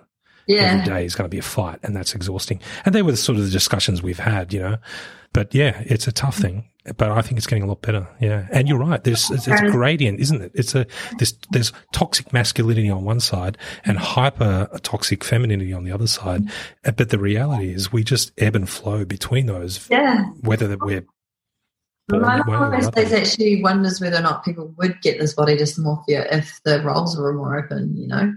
[0.49, 0.63] Yeah.
[0.63, 3.17] every day is going to be a fight and that's exhausting and they were the
[3.17, 4.77] sort of the discussions we've had you know
[5.31, 8.07] but yeah it's a tough thing but I think it's getting a lot better.
[8.19, 9.03] Yeah, and you're right.
[9.03, 10.51] There's it's, it's a gradient, isn't it?
[10.55, 15.91] It's a there's there's toxic masculinity on one side and hyper toxic femininity on the
[15.91, 16.43] other side.
[16.45, 16.91] Mm-hmm.
[16.95, 19.87] But the reality is, we just ebb and flow between those.
[19.89, 20.25] Yeah.
[20.41, 21.05] Whether that we're
[22.11, 25.55] my mom always says that she wonders whether or not people would get this body
[25.55, 27.95] dysmorphia if the roles were more open.
[27.95, 28.33] You know,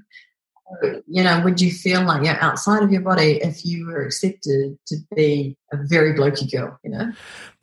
[1.06, 4.78] you know, would you feel like you're outside of your body if you were accepted
[4.86, 6.78] to be a very blokey girl?
[6.82, 7.12] You know,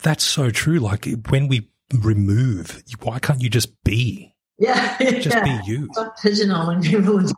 [0.03, 0.79] that's so true.
[0.79, 4.35] Like when we remove, why can't you just be?
[4.57, 5.43] Yeah, just yeah.
[5.43, 5.89] be you.
[5.93, 7.31] Stop pigeonholing people.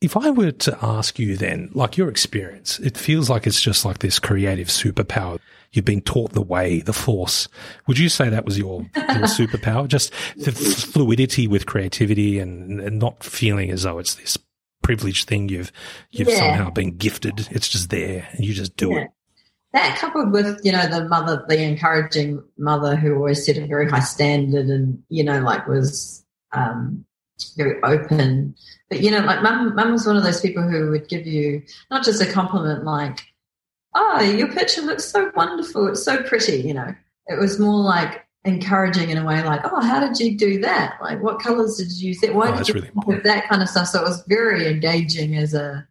[0.00, 3.84] If I were to ask you then, like your experience, it feels like it's just
[3.84, 5.40] like this creative superpower.
[5.72, 7.48] You've been taught the way, the force.
[7.86, 8.92] Would you say that was your, your
[9.26, 9.88] superpower?
[9.88, 14.38] Just the fluidity with creativity and, and, not feeling as though it's this
[14.82, 15.72] privileged thing you've,
[16.10, 16.38] you've yeah.
[16.38, 17.48] somehow been gifted.
[17.50, 19.00] It's just there and you just do yeah.
[19.00, 19.10] it.
[19.72, 23.90] That coupled with, you know, the mother, the encouraging mother who always set a very
[23.90, 27.04] high standard and, you know, like was, um,
[27.56, 28.54] very open.
[28.90, 31.62] But you know, like mum, mum was one of those people who would give you
[31.90, 33.20] not just a compliment like,
[33.94, 35.88] "Oh, your picture looks so wonderful.
[35.88, 36.94] It's so pretty." You know,
[37.26, 40.98] it was more like encouraging in a way, like, "Oh, how did you do that?
[41.02, 42.34] Like, what colors did you set?
[42.34, 45.36] Why oh, did you really with that kind of stuff?" So it was very engaging
[45.36, 45.87] as a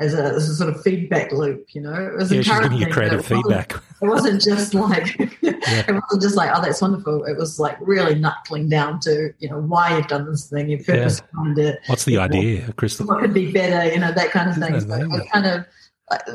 [0.00, 1.94] as a, as a, sort of feedback loop, you know.
[1.94, 2.40] It was yeah.
[2.40, 3.74] She's giving you creative it feedback.
[3.74, 5.30] It wasn't just like yeah.
[5.42, 7.24] it wasn't just like, oh, that's wonderful.
[7.24, 10.78] It was like really knuckling down to, you know, why you've done this thing, your
[10.78, 11.26] purpose yeah.
[11.30, 11.80] behind it.
[11.86, 13.06] What's the idea, know, Crystal?
[13.06, 14.80] What could be better, you know, that kind of thing.
[14.80, 15.66] So it was kind of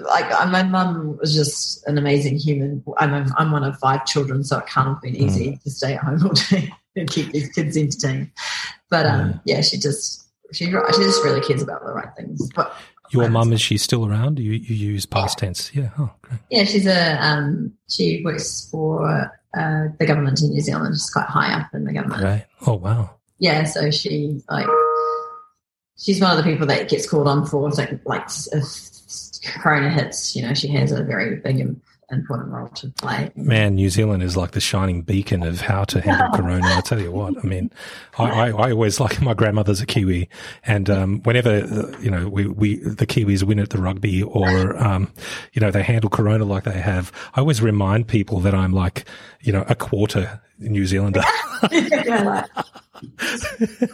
[0.04, 2.84] like my mum was just an amazing human.
[2.98, 5.64] I'm a, I'm one of five children, so it can't have been easy mm.
[5.64, 8.32] to stay at home all day and keep these kids entertained.
[8.90, 12.50] But um, yeah, she just she she just really cares about the right things.
[12.56, 12.76] But
[13.12, 14.40] your mum is she still around?
[14.40, 15.46] You you use past yeah.
[15.46, 15.76] tense?
[15.76, 15.90] Yeah.
[15.98, 16.40] Oh, great.
[16.50, 20.96] Yeah, she's a um, she works for uh, the government in New Zealand.
[20.96, 22.24] She's quite high up in the government.
[22.24, 22.46] Right.
[22.68, 23.12] Oh wow.
[23.40, 24.68] Yeah, so she like
[25.98, 28.90] she's one of the people that gets called on for like like if
[29.62, 31.60] Corona hits, you know, she has a very big
[32.12, 33.32] important role to play.
[33.36, 36.68] Man, New Zealand is like the shining beacon of how to handle Corona.
[36.68, 37.72] I tell you what, I mean,
[38.18, 40.30] I, I, I always like my grandmother's a Kiwi,
[40.64, 41.60] and um, whenever
[42.02, 45.12] you know we, we the Kiwis win at the rugby or um,
[45.54, 49.06] you know they handle Corona like they have, I always remind people that I'm like
[49.42, 51.24] you know a quarter New Zealander.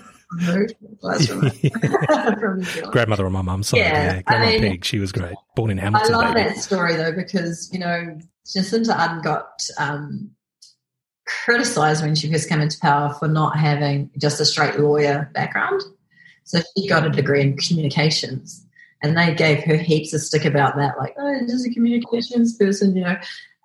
[2.92, 3.78] Grandmother on my mum's side.
[3.78, 4.22] Yeah, yeah.
[4.22, 5.36] Grandma I mean, Peg, she was great.
[5.56, 6.14] Born in Hamilton.
[6.14, 6.50] I love baby.
[6.50, 10.32] that story though because you know Jacinda Ardern got um,
[11.26, 15.82] criticised when she first came into power for not having just a straight lawyer background.
[16.44, 18.66] So she got a degree in communications,
[19.04, 22.96] and they gave her heaps of stick about that, like, oh, just a communications person,
[22.96, 23.18] you know.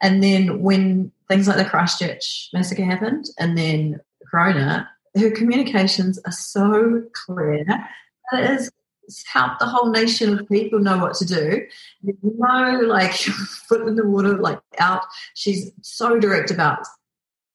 [0.02, 4.00] And then when things like the Christchurch massacre happened, and then
[4.30, 7.90] Corona, her communications are so clear that
[8.32, 8.70] it has
[9.26, 11.66] helped the whole nation of people know what to do.
[12.02, 13.12] There's no like
[13.68, 15.02] foot in the water, like out.
[15.34, 16.86] She's so direct about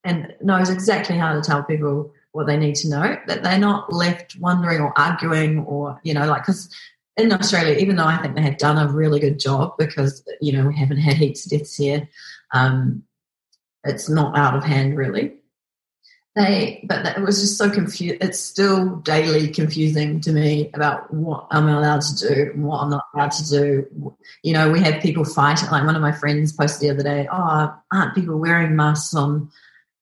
[0.04, 3.91] and knows exactly how to tell people what they need to know that they're not
[3.91, 6.69] left wondering or arguing or you know like because
[7.17, 10.54] in Australia, even though I think they have done a really good job because you
[10.54, 12.08] know we haven't had heaps of deaths here,
[12.54, 13.04] um,
[13.84, 15.40] it's not out of hand really
[16.36, 21.46] they but it was just so confused it's still daily confusing to me about what
[21.52, 24.15] i'm allowed to do and what i'm not allowed to do.
[24.41, 27.28] You know we have people fighting like one of my friends posted the other day
[27.32, 29.50] oh aren't people wearing masks on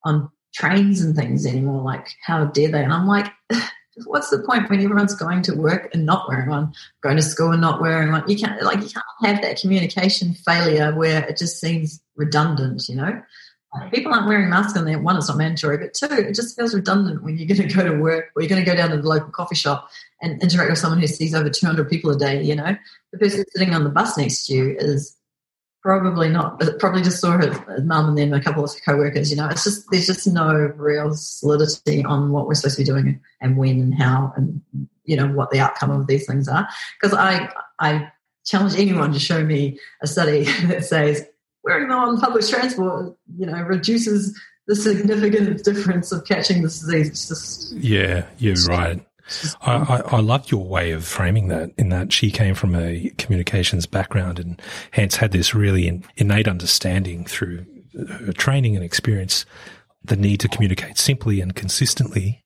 [0.04, 1.84] on trains and things anymore?
[1.84, 2.84] Like how dare they?
[2.84, 3.32] And i'm like
[4.06, 7.52] what's the point when everyone's going to work and not wearing one going to school
[7.52, 8.24] and not wearing one?
[8.30, 12.96] You can't like you can't have that communication failure where it just seems redundant you
[12.96, 13.22] know
[13.92, 15.00] people aren't wearing masks on there.
[15.00, 17.84] One, it's not mandatory, but two, it just feels redundant when you're going to go
[17.84, 19.90] to work or you're going to go down to the local coffee shop
[20.22, 22.42] and interact with someone who sees over 200 people a day.
[22.42, 22.76] You know,
[23.12, 25.16] the person sitting on the bus next to you is
[25.82, 28.72] probably not, uh, probably just saw his, his uh, mum and then a couple of
[28.84, 29.30] co-workers.
[29.30, 32.86] You know, it's just there's just no real solidity on what we're supposed to be
[32.86, 34.62] doing and when and how and
[35.06, 36.68] you know what the outcome of these things are.
[37.00, 38.12] Because I I
[38.46, 41.26] challenge anyone to show me a study that says
[41.70, 47.28] wearing them on public transport, you know, reduces the significant difference of catching this disease.
[47.28, 49.06] Just, yeah, you're right.
[49.62, 53.12] I, I, I love your way of framing that in that she came from a
[53.18, 59.46] communications background and hence had this really in, innate understanding through her training and experience
[60.04, 62.44] the need to communicate simply and consistently.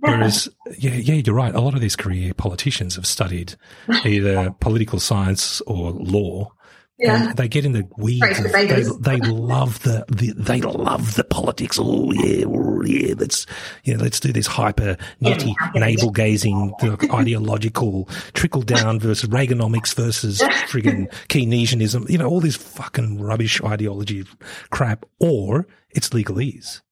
[0.00, 1.54] Whereas, yeah, yeah, you're right.
[1.54, 3.56] A lot of these career politicians have studied
[4.04, 6.52] either political science or law
[7.00, 7.30] Yeah.
[7.30, 8.38] And they get in the weeds.
[8.38, 11.78] Of, they, they love the, the, they love the politics.
[11.80, 13.14] Oh yeah, oh, yeah.
[13.16, 13.46] Let's
[13.84, 16.74] you know, let's do this hyper nitty navel gazing
[17.10, 22.08] ideological trickle down versus Reaganomics versus friggin' Keynesianism.
[22.10, 24.24] You know, all this fucking rubbish ideology
[24.70, 25.06] crap.
[25.18, 26.82] Or it's legalese.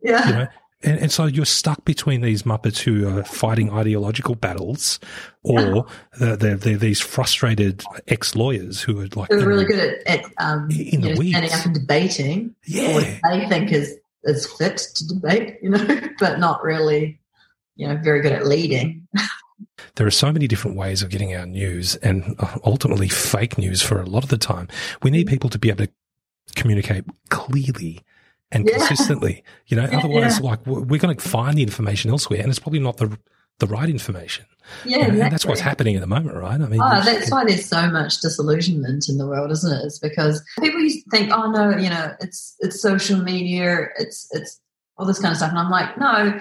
[0.00, 0.26] Yeah.
[0.26, 0.46] You know,
[0.82, 5.00] and, and, so you're stuck between these Muppets who are fighting ideological battles,
[5.42, 5.86] or
[6.20, 6.36] yeah.
[6.36, 10.68] they're, they're, these frustrated ex lawyers who are like they're really good at, at um,
[10.70, 12.54] in the know, standing up and debating.
[12.64, 17.18] Yeah, what they think is is fit to debate, you know, but not really,
[17.74, 19.08] you know, very good at leading.
[19.96, 24.00] there are so many different ways of getting our news, and ultimately fake news for
[24.00, 24.68] a lot of the time.
[25.02, 25.30] We need mm.
[25.30, 25.92] people to be able to
[26.54, 28.00] communicate clearly
[28.50, 28.76] and yeah.
[28.78, 29.42] consistently.
[29.66, 30.50] You know, yeah, otherwise, yeah.
[30.50, 33.18] like we're going to find the information elsewhere, and it's probably not the
[33.58, 34.44] the right information.
[34.84, 35.20] Yeah, exactly.
[35.22, 36.60] and that's what's happening at the moment, right?
[36.60, 39.84] I mean, oh, that's why there's so much disillusionment in the world, isn't it?
[39.84, 44.28] It's because people used to think, oh no, you know, it's it's social media, it's
[44.32, 44.60] it's
[44.96, 46.38] all this kind of stuff, and I'm like, no,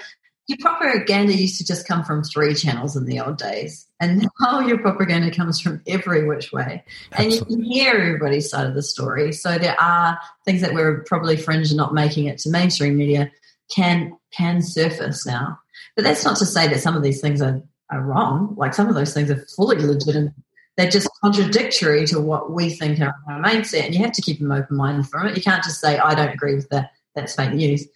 [0.48, 3.86] your propaganda used to just come from three channels in the old days.
[4.00, 6.84] And now your propaganda comes from every which way.
[7.12, 9.34] And you can hear everybody's side of the story.
[9.34, 13.32] So there are things that were probably fringe and not making it to mainstream media
[13.70, 15.60] can can surface now.
[15.96, 18.56] But that's not to say that some of these things are, are wrong.
[18.58, 20.34] Like some of those things are fully legitimate.
[20.78, 23.86] They're just contradictory to what we think are our mindset.
[23.86, 25.36] And you have to keep an open mind from it.
[25.36, 26.92] You can't just say, I don't agree with that.
[27.16, 27.88] That's fake news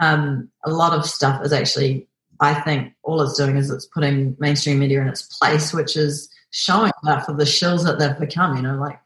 [0.00, 2.06] um, a lot of stuff is actually,
[2.40, 6.28] I think, all it's doing is it's putting mainstream media in its place, which is
[6.50, 8.56] showing that for the shills that they've become.
[8.56, 9.00] You know, like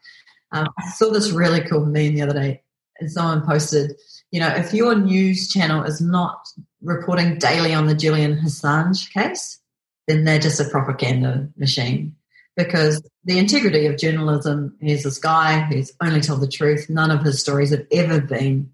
[0.51, 2.61] um, I saw this really cool meme the other day,
[2.99, 3.95] and someone posted,
[4.31, 6.47] you know, if your news channel is not
[6.81, 9.59] reporting daily on the Julian Assange case,
[10.07, 12.15] then they're just a propaganda machine.
[12.55, 16.87] Because the integrity of journalism, he's this guy who's only told the truth.
[16.87, 18.69] None of his stories have ever been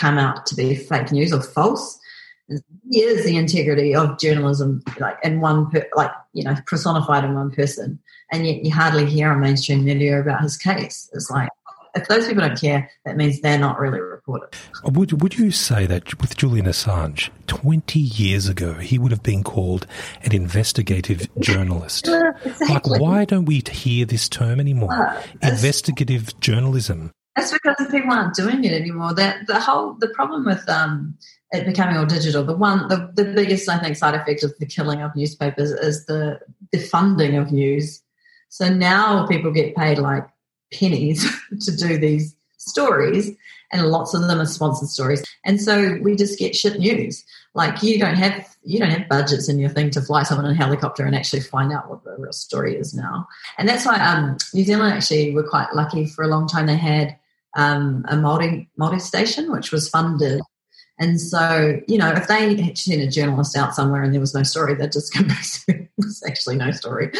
[0.00, 1.98] come out to be fake news or false.
[2.90, 7.52] Here's the integrity of journalism, like in one, per, like you know, personified in one
[7.52, 8.00] person,
[8.32, 11.08] and yet you hardly hear on mainstream media about his case.
[11.12, 11.48] It's like
[11.94, 14.48] if those people don't care, that means they're not really reported.
[14.84, 19.44] Would Would you say that with Julian Assange, twenty years ago, he would have been
[19.44, 19.86] called
[20.22, 22.08] an investigative journalist?
[22.44, 22.92] exactly.
[22.92, 24.92] Like, why don't we hear this term anymore?
[24.92, 27.12] Uh, investigative journalism.
[27.40, 29.14] That's because people aren't doing it anymore.
[29.14, 31.16] That the whole the problem with um,
[31.52, 32.44] it becoming all digital.
[32.44, 36.04] The one the, the biggest I think side effect of the killing of newspapers is
[36.04, 38.02] the the funding of news.
[38.50, 40.28] So now people get paid like
[40.72, 41.26] pennies
[41.60, 43.30] to do these stories,
[43.72, 45.24] and lots of them are sponsored stories.
[45.46, 47.24] And so we just get shit news.
[47.54, 50.52] Like you don't have you don't have budgets in your thing to fly someone in
[50.52, 53.26] a helicopter and actually find out what the real story is now.
[53.56, 56.66] And that's why um, New Zealand actually were quite lucky for a long time.
[56.66, 57.16] They had
[57.56, 60.40] um, a multi multi station which was funded.
[60.98, 64.34] And so, you know, if they had sent a journalist out somewhere and there was
[64.34, 67.10] no story, they'd just come back to was actually no story.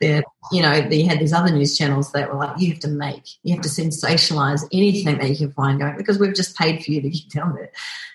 [0.00, 0.22] There,
[0.52, 3.22] you know, they had these other news channels that were like, you have to make,
[3.42, 6.90] you have to sensationalize anything that you can find going because we've just paid for
[6.90, 7.70] you to get down there.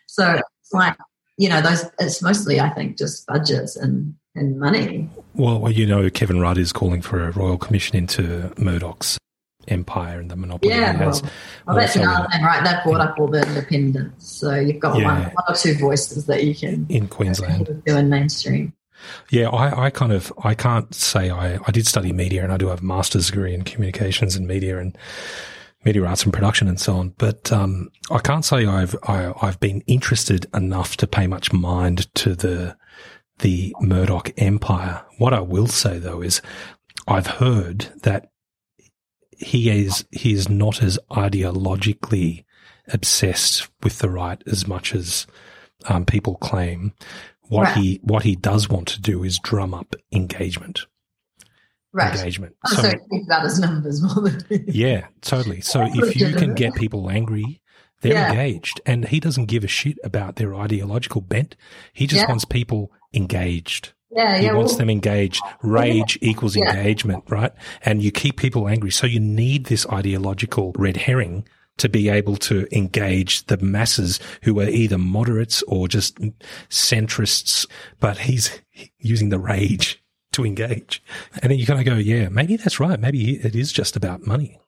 [0.07, 0.97] So it's like,
[1.38, 5.09] you know, those it's mostly I think just budgets and and money.
[5.33, 9.17] Well, well, you know, Kevin Rudd is calling for a royal commission into Murdoch's
[9.67, 11.21] empire and the monopoly yeah, has.
[11.21, 11.32] Well,
[11.67, 12.63] well that's another thing, right?
[12.63, 14.28] That brought up all the independents.
[14.28, 15.06] So you've got yeah.
[15.06, 18.73] one, one or two voices that you can in Queensland do in mainstream.
[19.30, 22.58] Yeah, I, I kind of I can't say I I did study media and I
[22.58, 24.97] do have a master's degree in communications and media and
[25.84, 27.10] media arts and production and so on.
[27.17, 31.28] But um, I can't say I've I, have i have been interested enough to pay
[31.28, 32.75] much mind to the
[33.39, 35.06] the Murdoch empire.
[35.17, 36.41] What I will say though is
[37.08, 38.32] I've heard that
[39.38, 42.45] he is he is not as ideologically
[42.88, 45.28] obsessed with the right as much as
[45.88, 46.93] um, people claim.
[47.48, 47.78] What right.
[47.78, 50.86] he what he does want to do is drum up engagement.
[51.93, 52.13] Right.
[52.13, 52.56] Engagement.
[52.65, 55.62] Oh, so, so think about numbers more than yeah, totally.
[55.62, 57.62] So if you can get people angry,
[58.02, 58.32] they're yeah.
[58.32, 61.56] engaged, and he doesn't give a shit about their ideological bent.
[61.93, 62.28] He just yeah.
[62.28, 63.93] wants people engaged.
[64.15, 65.41] Yeah, he wants well, them engaged.
[65.62, 66.30] Rage yeah.
[66.30, 67.51] equals engagement, right?
[67.84, 68.89] And you keep people angry.
[68.91, 71.45] So you need this ideological red herring
[71.78, 76.18] to be able to engage the masses who are either moderates or just
[76.70, 77.68] centrists,
[77.99, 78.61] but he's
[78.99, 80.01] using the rage
[80.32, 81.03] to engage.
[81.41, 82.97] And then you kind of go, yeah, maybe that's right.
[82.97, 84.61] Maybe it is just about money.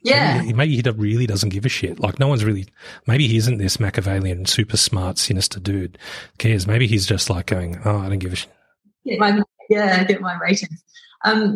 [0.00, 0.42] Yeah.
[0.42, 1.98] Maybe, maybe he really doesn't give a shit.
[1.98, 2.66] Like no one's really,
[3.08, 5.98] maybe he isn't this Machiavellian, super smart, sinister dude.
[6.38, 6.68] Cares.
[6.68, 8.52] Maybe he's just like going, oh, I don't give a shit
[9.06, 10.82] get my yeah get my ratings.
[11.24, 11.54] Um,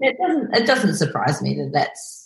[0.00, 2.23] it doesn't it doesn't surprise me that that's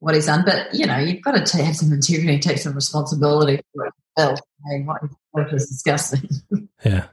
[0.00, 0.42] what he's done.
[0.44, 3.94] But you know, you've got to have some integrity, take some responsibility for it.
[4.18, 4.34] I
[4.68, 4.86] mean,
[5.30, 6.28] what is disgusting.
[6.82, 7.08] Yeah,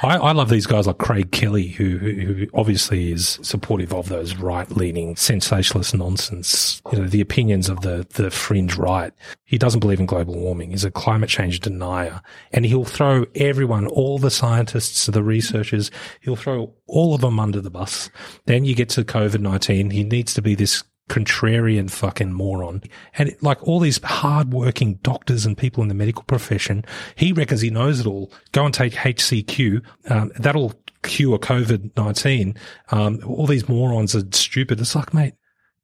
[0.00, 4.08] I, I, love these guys like Craig Kelly, who, who, who obviously is supportive of
[4.08, 6.80] those right-leaning sensationalist nonsense.
[6.92, 9.12] You know, the opinions of the the fringe right.
[9.44, 10.70] He doesn't believe in global warming.
[10.70, 12.22] He's a climate change denier,
[12.52, 17.60] and he'll throw everyone, all the scientists, the researchers, he'll throw all of them under
[17.60, 18.08] the bus.
[18.44, 19.90] Then you get to COVID nineteen.
[19.90, 22.82] He needs to be this contrarian fucking moron.
[23.14, 26.84] And like all these hardworking doctors and people in the medical profession,
[27.16, 28.32] he reckons he knows it all.
[28.52, 29.82] Go and take HCQ.
[30.08, 32.54] Um, that'll cure COVID 19.
[32.90, 34.80] Um, all these morons are stupid.
[34.80, 35.34] It's like, mate,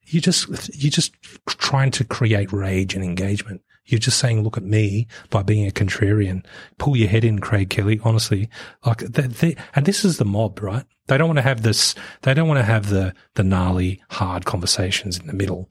[0.07, 1.15] you just, you're just
[1.47, 3.63] trying to create rage and engagement.
[3.87, 6.45] You're just saying, look at me by being a contrarian.
[6.79, 8.01] Pull your head in, Craig Kelly.
[8.03, 8.49] Honestly,
[8.85, 10.85] like they, they, and this is the mob, right?
[11.07, 11.95] They don't want to have this.
[12.23, 15.69] They don't want to have the the gnarly, hard conversations in the middle,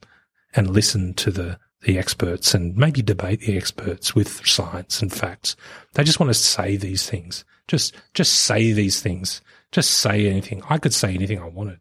[0.54, 5.56] and listen to the the experts and maybe debate the experts with science and facts.
[5.94, 7.44] They just want to say these things.
[7.68, 9.42] Just just say these things.
[9.72, 10.62] Just say anything.
[10.70, 11.80] I could say anything I wanted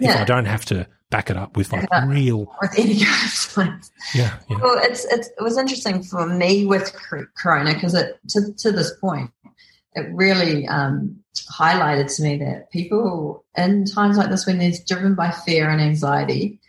[0.00, 0.14] yeah.
[0.14, 3.30] if I don't have to back it up with like real with any kind of
[3.30, 3.90] science.
[4.14, 4.58] Yeah, yeah.
[4.60, 6.94] Well, it's, it's it was interesting for me with
[7.36, 9.30] Corona because it to to this point,
[9.94, 11.16] it really um,
[11.52, 15.80] highlighted to me that people in times like this when they're driven by fear and
[15.80, 16.60] anxiety,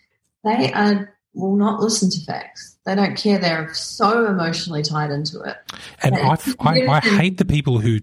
[0.44, 2.78] they are will not listen to facts.
[2.86, 3.40] They don't care.
[3.40, 5.58] They're so emotionally tied into it.
[6.02, 8.00] And I, I, I hate the people who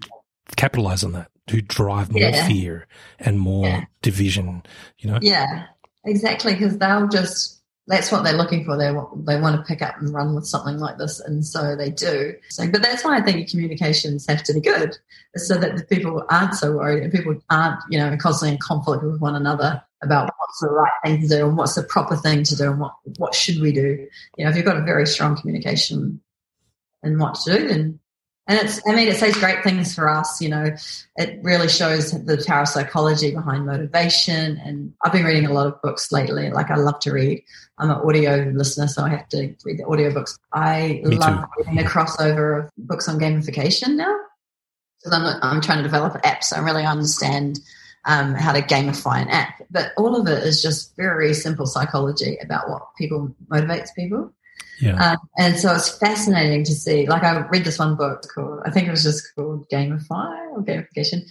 [0.57, 2.47] capitalize on that, who drive more yeah.
[2.47, 2.87] fear
[3.19, 3.85] and more yeah.
[4.03, 4.63] division.
[4.99, 5.19] You know.
[5.21, 5.67] Yeah,
[6.07, 6.55] exactly.
[6.55, 7.57] Because they'll just
[7.89, 8.77] that's what they're looking for.
[8.77, 11.77] They want, they want to pick up and run with something like this, and so
[11.77, 12.35] they do.
[12.49, 14.97] So, but that's why I think communications have to be good,
[15.37, 19.05] so that the people aren't so worried and people aren't, you know, constantly in conflict
[19.05, 22.43] with one another about what's the right thing to do and what's the proper thing
[22.45, 24.07] to do and what what should we do.
[24.37, 26.21] You know, if you've got a very strong communication
[27.03, 28.01] and what to do, then
[28.49, 30.41] and it's, I mean, it says great things for us.
[30.41, 30.77] You know,
[31.17, 34.57] it really shows the power of psychology behind motivation.
[34.59, 36.51] And I've been reading a lot of books lately.
[36.51, 37.43] Like I love to read.
[37.79, 40.39] I'm an audio listener, so I have to read the audio books.
[40.53, 41.65] I Me love too.
[41.65, 44.17] reading a crossover of books on gamification now.
[45.03, 46.45] Because I'm, I'm trying to develop apps.
[46.45, 47.59] So I really understand
[48.05, 49.61] um, how to gamify an app.
[49.71, 54.33] But all of it is just very simple psychology about what people motivates people.
[54.81, 55.13] Yeah.
[55.13, 57.07] Um, and so it's fascinating to see.
[57.07, 60.63] Like I read this one book called, I think it was just called Gamify or
[60.63, 61.23] Gamification.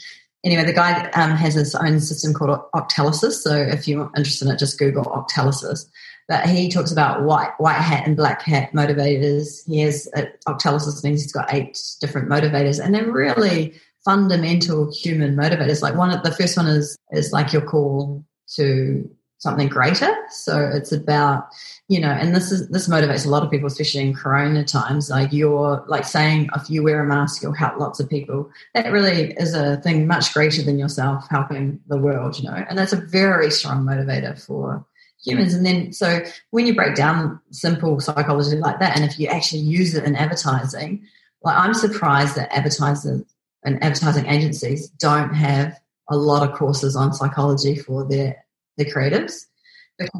[0.44, 3.34] Anyway, the guy um, has his own system called Octalysis.
[3.34, 5.86] So if you're interested in it, just Google Octalysis.
[6.28, 9.68] But he talks about white white hat and black hat motivators.
[9.68, 15.36] He has uh, Octalysis means he's got eight different motivators, and they're really fundamental human
[15.36, 15.84] motivators.
[15.84, 19.08] Like one, the first one is is like your call to
[19.38, 20.12] something greater.
[20.30, 21.50] So it's about,
[21.88, 25.10] you know, and this is this motivates a lot of people, especially in corona times.
[25.10, 28.50] Like you're like saying if you wear a mask, you'll help lots of people.
[28.74, 32.66] That really is a thing much greater than yourself helping the world, you know.
[32.68, 34.84] And that's a very strong motivator for
[35.24, 35.54] humans.
[35.54, 39.62] And then so when you break down simple psychology like that, and if you actually
[39.62, 41.06] use it in advertising,
[41.44, 43.24] like I'm surprised that advertisers
[43.64, 45.80] and advertising agencies don't have
[46.10, 48.44] a lot of courses on psychology for their
[48.78, 49.46] the creatives.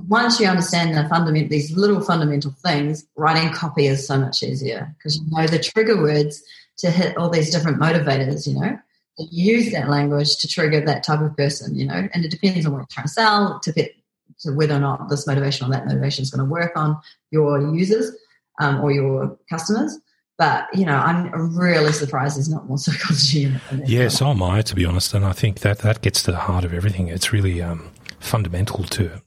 [0.08, 4.94] Once you understand the fundamental, these little fundamental things, writing copy is so much easier
[4.98, 6.42] because you know the trigger words
[6.78, 8.48] to hit all these different motivators.
[8.48, 8.80] You know,
[9.18, 11.76] to use that language to trigger that type of person.
[11.76, 13.96] You know, and it depends on what you're trying to sell to fit
[14.40, 16.98] to whether or not this motivation or that motivation is going to work on
[17.32, 18.12] your users
[18.60, 19.98] um, or your customers.
[20.38, 23.90] But you know, I'm really surprised there's not more psychology in it.
[23.90, 25.14] Yeah, so am I, to be honest.
[25.14, 27.08] And I think that that gets to the heart of everything.
[27.08, 29.22] It's really um, fundamental to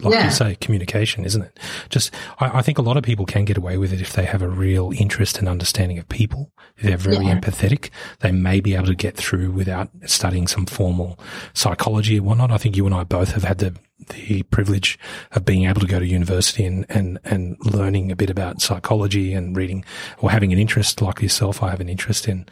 [0.00, 0.24] like yeah.
[0.24, 1.58] you say, communication, isn't it?
[1.88, 4.24] Just, I, I, think a lot of people can get away with it if they
[4.24, 6.50] have a real interest and understanding of people.
[6.76, 7.38] If they're very yeah.
[7.38, 7.90] empathetic,
[8.20, 11.18] they may be able to get through without studying some formal
[11.52, 12.50] psychology and whatnot.
[12.50, 13.74] I think you and I both have had the
[14.08, 14.98] the privilege
[15.32, 19.32] of being able to go to university and, and, and learning a bit about psychology
[19.32, 19.84] and reading
[20.18, 21.62] or having an interest like yourself.
[21.62, 22.46] I have an interest in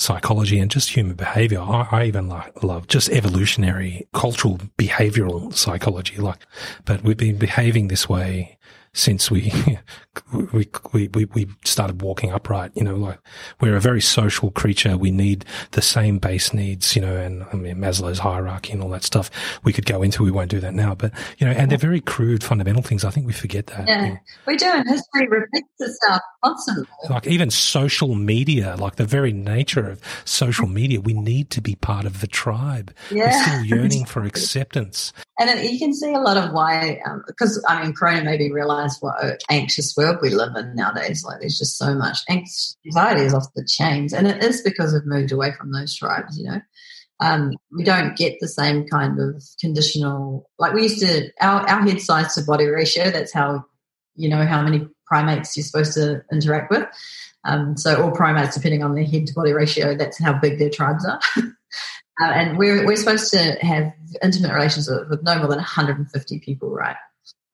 [0.00, 1.60] psychology and just human behavior.
[1.60, 6.16] I, I even like, love just evolutionary cultural behavioral psychology.
[6.16, 6.38] Like,
[6.84, 8.58] but we've been behaving this way
[8.92, 9.52] since we,
[10.52, 13.20] we, we, we, we started walking upright, you know, like
[13.60, 14.96] we're a very social creature.
[14.96, 18.90] We need the same base needs, you know, and I mean, Maslow's hierarchy and all
[18.90, 19.30] that stuff
[19.62, 20.24] we could go into.
[20.24, 23.04] We won't do that now, but, you know, and they're very crude fundamental things.
[23.04, 23.86] I think we forget that.
[23.86, 24.16] Yeah,
[24.46, 24.66] we do.
[24.66, 26.86] And history repeats itself constantly.
[27.08, 31.76] Like even social media, like the very nature of social media, we need to be
[31.76, 32.92] part of the tribe.
[33.10, 33.26] Yeah.
[33.26, 35.12] We're still yearning for acceptance.
[35.38, 38.50] And you can see a lot of why, because um, I mean, Corona made me
[38.50, 41.24] realize realize what an anxious world we live in nowadays.
[41.24, 45.06] Like there's just so much anxiety is off the chains, and it is because we've
[45.06, 46.38] moved away from those tribes.
[46.38, 46.60] You know,
[47.20, 51.30] um, we don't get the same kind of conditional like we used to.
[51.40, 53.10] Our our head size to body ratio.
[53.10, 53.64] That's how
[54.16, 56.86] you know how many primates you're supposed to interact with.
[57.44, 60.70] Um, so all primates, depending on their head to body ratio, that's how big their
[60.70, 61.20] tribes are.
[61.36, 61.42] uh,
[62.20, 66.70] and we're we're supposed to have intimate relations with, with no more than 150 people,
[66.70, 66.96] right?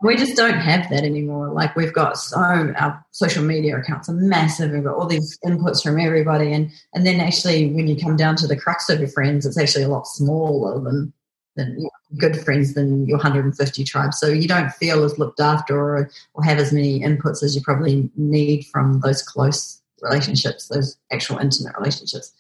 [0.03, 1.49] We just don't have that anymore.
[1.49, 4.71] Like we've got so our social media accounts are massive.
[4.71, 8.37] We've got all these inputs from everybody, and and then actually when you come down
[8.37, 11.13] to the crux of your friends, it's actually a lot smaller than
[11.57, 11.89] than
[12.19, 14.19] good friends than your 150 tribes.
[14.19, 17.63] So you don't feel as looked after or, or have as many inputs as you
[17.63, 22.33] probably need from those close relationships, those actual intimate relationships.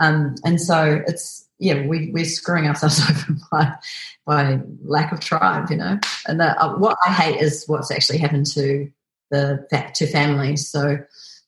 [0.00, 3.78] Um, and so it's yeah, we, we're screwing ourselves over
[4.26, 5.98] by lack of tribe, you know.
[6.26, 8.90] And the, uh, what I hate is what's actually happened to
[9.30, 10.68] the to families.
[10.68, 10.98] So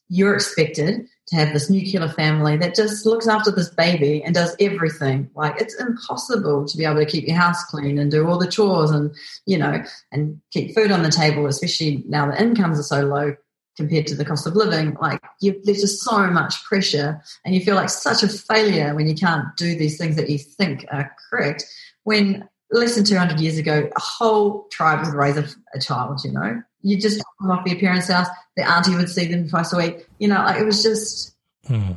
[0.08, 4.54] you're expected to have this nuclear family that just looks after this baby and does
[4.60, 5.30] everything.
[5.34, 8.46] Like it's impossible to be able to keep your house clean and do all the
[8.50, 9.14] chores and
[9.46, 13.34] you know and keep food on the table, especially now the incomes are so low
[13.76, 14.94] compared to the cost of living.
[15.00, 19.14] Like there's just so much pressure, and you feel like such a failure when you
[19.14, 21.64] can't do these things that you think are correct.
[22.04, 26.20] When less than 200 years ago, a whole tribe would raise a, a child.
[26.24, 29.72] You know, you just come off your parents' house, the auntie would see them twice
[29.72, 30.06] a week.
[30.18, 31.34] You know, like it was just
[31.66, 31.92] hmm.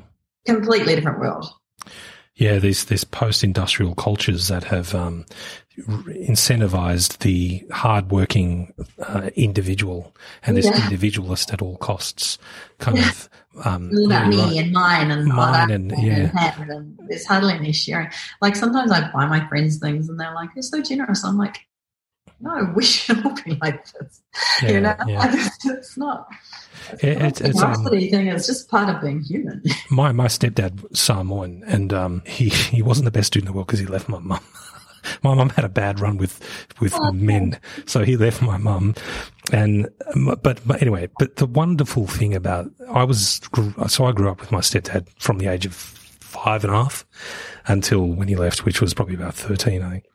[0.46, 1.46] completely different world.
[2.36, 5.26] Yeah, these these post-industrial cultures that have um,
[5.78, 10.14] incentivized the hardworking uh, individual
[10.44, 10.84] and this yeah.
[10.84, 12.38] individualist at all costs
[12.80, 13.30] kind of
[13.66, 14.58] um, about me right.
[14.58, 16.56] and mine and mine and, yeah.
[16.60, 18.10] and there's hardly any sharing.
[18.42, 21.66] Like sometimes I buy my friends things and they're like, "You're so generous." I'm like,
[22.40, 24.22] "No, we should all be like this."
[24.62, 25.20] Yeah, you know, yeah.
[25.20, 26.28] like, it's, it's not.
[27.00, 28.28] It's, it's, um, thing.
[28.28, 29.64] It's just part of being human.
[29.90, 33.68] My my stepdad Samoan, and um, he he wasn't the best dude in the world
[33.68, 34.44] because he left my mum.
[35.24, 36.40] my mum had a bad run with
[36.80, 38.96] with oh, men, so he left my mum.
[39.52, 39.90] And
[40.42, 43.42] but, but anyway, but the wonderful thing about I was
[43.88, 47.06] so I grew up with my stepdad from the age of five and a half
[47.68, 50.06] until when he left, which was probably about thirteen, I think.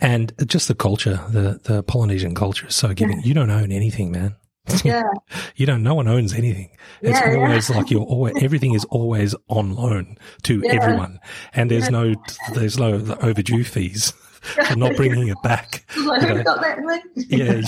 [0.00, 3.18] And just the culture, the the Polynesian culture is so giving.
[3.20, 3.26] Yeah.
[3.26, 4.36] You don't own anything, man.
[4.84, 5.02] Yeah.
[5.56, 6.70] you don't, no one owns anything.
[7.00, 7.76] It's yeah, always yeah.
[7.76, 11.20] like you're always, everything is always on loan to everyone.
[11.54, 12.14] And there's no,
[12.54, 14.12] there's no overdue fees
[14.42, 15.84] for not bringing it back.
[15.98, 17.02] Like, who got that?
[17.16, 17.60] Yeah.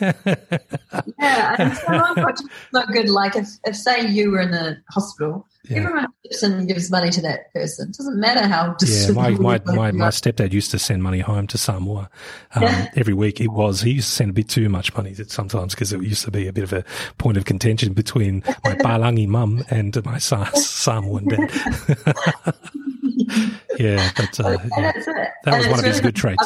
[1.18, 1.56] yeah.
[1.58, 2.40] And so not,
[2.72, 3.08] not good.
[3.08, 5.78] Like if, if say you were in a hospital yeah.
[5.78, 6.06] Everyone
[6.42, 7.88] and gives money to that person.
[7.88, 8.76] It doesn't matter how.
[8.84, 12.10] Yeah, my my, my, my, stepdad used to send money home to Samoa
[12.54, 12.90] um, yeah.
[12.94, 13.40] every week.
[13.40, 16.24] It was he used to send a bit too much money sometimes because it used
[16.24, 16.84] to be a bit of a
[17.18, 21.50] point of contention between my Palangi mum and my Sa- Samoan dad.
[23.78, 24.92] yeah, but uh, yeah.
[25.44, 26.42] that was one of his good traits.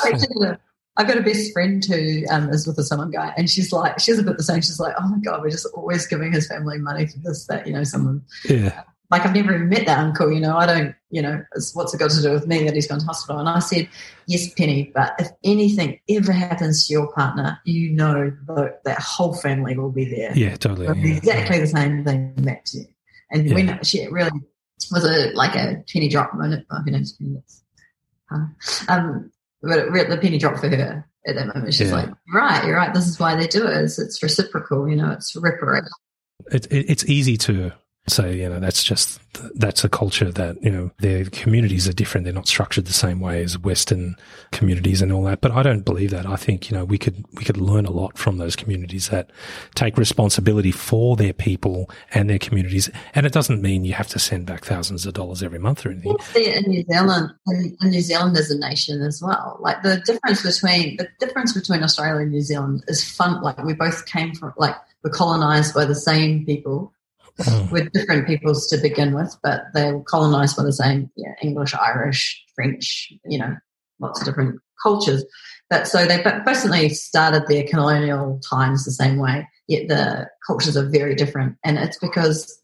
[0.96, 3.98] I've got a best friend who um, is with a Samoan guy, and she's like,
[4.00, 4.61] she's a bit the same.
[4.61, 7.66] She's like, oh my god, we're just always giving his family money for this, that,
[7.66, 8.22] you know, someone.
[8.48, 11.42] Yeah like I've never even met that uncle, you know, I don't, you know,
[11.74, 13.40] what's it got to do with me that he's gone to hospital?
[13.40, 13.88] And I said,
[14.26, 19.34] yes, Penny, but if anything ever happens to your partner, you know that, that whole
[19.34, 20.32] family will be there.
[20.36, 20.86] Yeah, totally.
[20.86, 21.62] Yeah, exactly yeah.
[21.62, 22.86] the same thing back to you.
[23.32, 23.54] And yeah.
[23.54, 24.30] when she really
[24.91, 27.43] was a like a penny drop moment, oh, name's Penny.
[28.89, 29.31] Um,
[29.62, 31.74] but it, the penny dropped for her at that moment.
[31.74, 32.95] She's like, right, you're right.
[32.95, 33.76] This is why they do it.
[33.85, 35.89] It's, it's reciprocal, you know, it's reparation.
[36.51, 37.72] It, it, it's easy to
[38.07, 39.20] so, you know, that's just,
[39.55, 42.24] that's a culture that, you know, their communities are different.
[42.24, 44.16] They're not structured the same way as Western
[44.51, 45.40] communities and all that.
[45.40, 46.26] But I don't believe that.
[46.26, 49.30] I think, you know, we could, we could learn a lot from those communities that
[49.74, 52.90] take responsibility for their people and their communities.
[53.14, 55.90] And it doesn't mean you have to send back thousands of dollars every month or
[55.90, 56.16] anything.
[56.20, 59.59] see in New Zealand, in New Zealand as a nation as well.
[59.61, 63.40] Like the difference between, the difference between Australia and New Zealand is fun.
[63.42, 66.92] Like we both came from, like, we're colonized by the same people
[67.39, 67.70] mm.
[67.70, 71.74] with different peoples to begin with, but they were colonized by the same yeah, English,
[71.74, 73.57] Irish, French, you know,
[73.99, 75.24] lots of different cultures.
[75.68, 80.89] But so they basically started their colonial times the same way, yet the cultures are
[80.89, 81.57] very different.
[81.64, 82.61] And it's because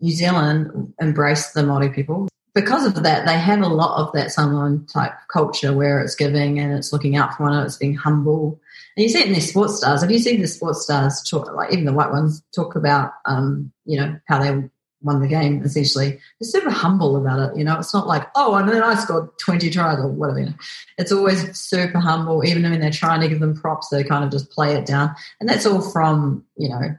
[0.00, 2.28] New Zealand embraced the Maori people.
[2.54, 6.60] Because of that, they have a lot of that Samoan type culture where it's giving
[6.60, 8.60] and it's looking out for one another, it's being humble,
[8.96, 10.02] and you see it in these sports stars.
[10.02, 13.72] Have you seen the sports stars talk, like even the white ones, talk about, um,
[13.84, 14.68] you know, how they
[15.04, 16.10] won the game essentially.
[16.10, 17.58] They're super humble about it.
[17.58, 20.54] You know, it's not like, oh, and then I scored 20 tries or whatever.
[20.98, 22.44] It's always super humble.
[22.44, 25.14] Even when they're trying to give them props, they kind of just play it down.
[25.38, 26.96] And that's all from, you know,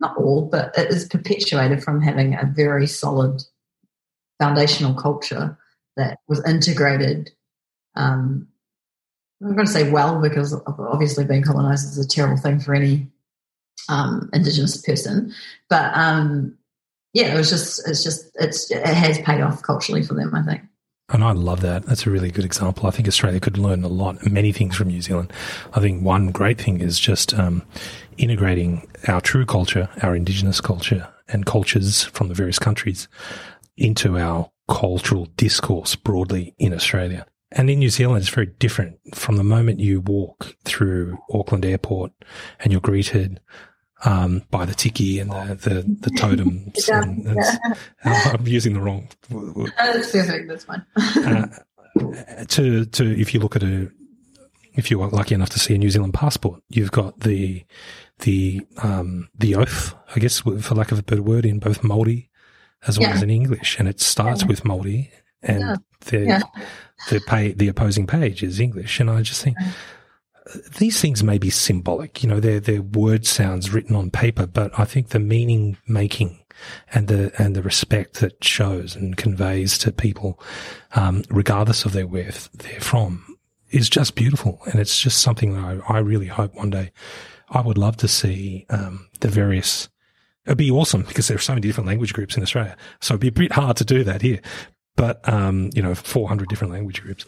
[0.00, 3.42] not all, but it is perpetuated from having a very solid
[4.38, 5.58] foundational culture
[5.96, 7.30] that was integrated.
[7.94, 8.48] Um,
[9.42, 13.06] I'm going to say well because obviously being colonized is a terrible thing for any
[13.88, 15.34] um, Indigenous person,
[15.68, 16.56] but um,
[17.12, 20.34] yeah, it was just it's just it's it has paid off culturally for them.
[20.34, 20.62] I think.
[21.08, 21.84] And I love that.
[21.86, 22.86] That's a really good example.
[22.86, 25.32] I think Australia could learn a lot, many things from New Zealand.
[25.72, 27.62] I think one great thing is just um,
[28.18, 33.06] integrating our true culture, our Indigenous culture, and cultures from the various countries
[33.76, 37.24] into our cultural discourse broadly in Australia.
[37.52, 38.98] And in New Zealand, it's very different.
[39.14, 42.12] From the moment you walk through Auckland Airport
[42.60, 43.40] and you're greeted
[44.04, 46.88] um, by the tiki and the, the, the totems.
[46.88, 47.74] yeah.
[48.32, 49.08] I'm using the wrong.
[49.30, 49.72] Word.
[49.78, 50.48] that's perfect.
[50.48, 50.84] That's fine.
[50.96, 53.90] uh, to to if you look at a
[54.74, 57.64] if you are lucky enough to see a New Zealand passport, you've got the
[58.20, 62.30] the um, the oath, I guess, for lack of a better word, in both Maori
[62.86, 63.14] as well yeah.
[63.14, 64.48] as in English, and it starts yeah.
[64.48, 65.10] with Maori,
[65.42, 65.78] and
[66.12, 66.38] yeah.
[67.08, 69.56] the the pay the opposing page is English, and I just think
[70.78, 72.22] these things may be symbolic.
[72.22, 76.38] You know, they're, they're word sounds written on paper, but I think the meaning making
[76.92, 80.40] and the, and the respect that shows and conveys to people,
[80.94, 83.36] um, regardless of their where they're from
[83.70, 84.60] is just beautiful.
[84.66, 86.92] And it's just something that I, I really hope one day
[87.50, 89.88] I would love to see, um, the various,
[90.46, 92.76] It'd be awesome because there are so many different language groups in Australia.
[93.00, 94.40] So it'd be a bit hard to do that here
[94.96, 97.24] but um, you know, 400 different language groups.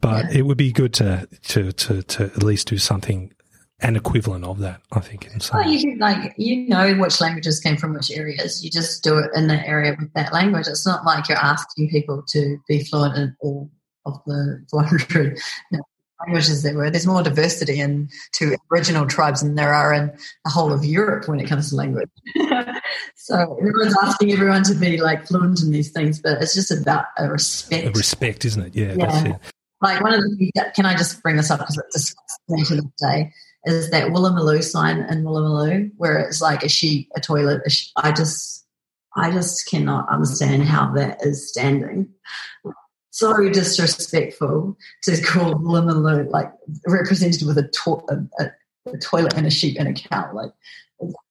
[0.00, 0.38] But yeah.
[0.38, 3.32] it would be good to, to to to at least do something
[3.80, 4.80] an equivalent of that.
[4.92, 5.28] I think.
[5.32, 8.64] In some well, you can, like you know which languages came from which areas.
[8.64, 10.66] You just do it in that area with that language.
[10.68, 13.70] It's not like you're asking people to be fluent in all
[14.06, 15.38] of the 400
[16.26, 16.90] languages there were.
[16.90, 20.12] There's more diversity in to Aboriginal tribes than there are in
[20.44, 22.10] the whole of Europe when it comes to language.
[23.16, 27.06] so everyone's asking everyone to be like fluent in these things, but it's just about
[27.18, 27.86] a respect.
[27.86, 28.76] A respect, isn't it?
[28.76, 28.94] Yeah.
[28.96, 29.36] yeah.
[29.80, 32.76] Like one of the can I just bring this up because it discussed me to
[32.76, 33.32] this day
[33.64, 37.62] is that Woolloomooloo sign in Woolloomooloo where it's like a sheet, a toilet.
[37.66, 38.64] A sh- I just
[39.16, 42.08] I just cannot understand how that is standing
[43.12, 46.50] so disrespectful to call Woolloomooloo like
[46.86, 48.50] represented with a, to- a,
[48.90, 50.30] a, toilet and a sheep and a cow.
[50.34, 50.50] Like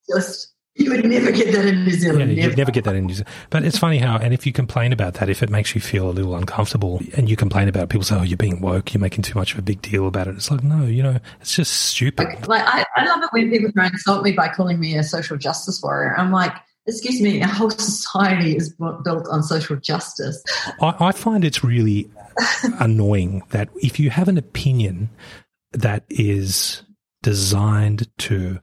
[0.07, 2.38] just you would never get that in New Zealand.
[2.38, 3.34] Yeah, you'd never get that in New Zealand.
[3.49, 6.09] But it's funny how, and if you complain about that, if it makes you feel
[6.09, 9.01] a little uncomfortable and you complain about it, people say, oh, you're being woke, you're
[9.01, 10.36] making too much of a big deal about it.
[10.36, 12.25] It's like, no, you know, it's just stupid.
[12.25, 14.95] Like, like I, I love it when people try and insult me by calling me
[14.95, 16.15] a social justice warrior.
[16.17, 16.53] I'm like,
[16.86, 18.73] excuse me, our whole society is
[19.03, 20.41] built on social justice.
[20.82, 22.09] I, I find it's really
[22.79, 25.09] annoying that if you have an opinion
[25.71, 26.84] that is
[27.21, 28.59] designed to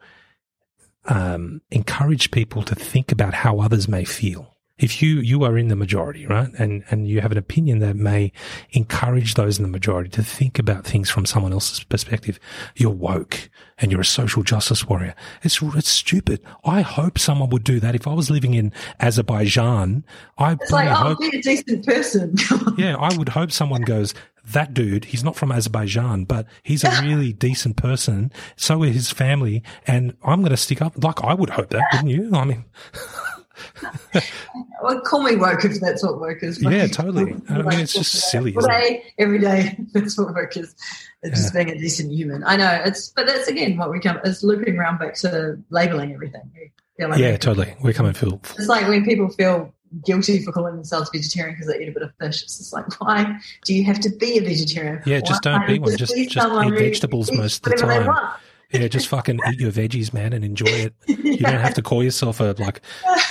[1.06, 5.68] um, encourage people to think about how others may feel, if you you are in
[5.68, 8.32] the majority, right, and and you have an opinion that may
[8.70, 12.38] encourage those in the majority to think about things from someone else's perspective,
[12.76, 15.14] you're woke and you're a social justice warrior.
[15.42, 16.40] It's it's stupid.
[16.64, 17.94] I hope someone would do that.
[17.94, 20.04] If I was living in Azerbaijan,
[20.38, 22.34] I it's like, I'll oh, be a decent person.
[22.78, 24.14] yeah, I would hope someone goes.
[24.52, 28.32] That dude, he's not from Azerbaijan, but he's a really decent person.
[28.56, 31.04] So is his family, and I'm going to stick up.
[31.04, 32.30] Like I would hope that, wouldn't you?
[32.34, 32.64] I mean.
[34.82, 36.62] well, call me woke if that's what woke is.
[36.62, 37.34] Yeah, totally.
[37.48, 38.56] I mean, it's just silly.
[38.56, 40.74] Every day, every day, that's what woke is.
[41.22, 41.30] It's yeah.
[41.30, 42.44] just being a decent human.
[42.44, 44.20] I know it's, but that's again what we come.
[44.24, 46.50] It's looping around back to labeling everything.
[46.98, 47.74] Like yeah, totally.
[47.80, 48.40] We're coming feel.
[48.56, 49.72] It's like when people feel
[50.04, 52.42] guilty for calling themselves vegetarian because they eat a bit of fish.
[52.42, 55.02] It's just like, why do you have to be a vegetarian?
[55.06, 55.96] Yeah, just don't be one.
[55.96, 58.32] Just, just eat vegetables most of the time.
[58.72, 60.94] Yeah, just fucking eat your veggies, man, and enjoy it.
[61.06, 62.80] You don't have to call yourself a like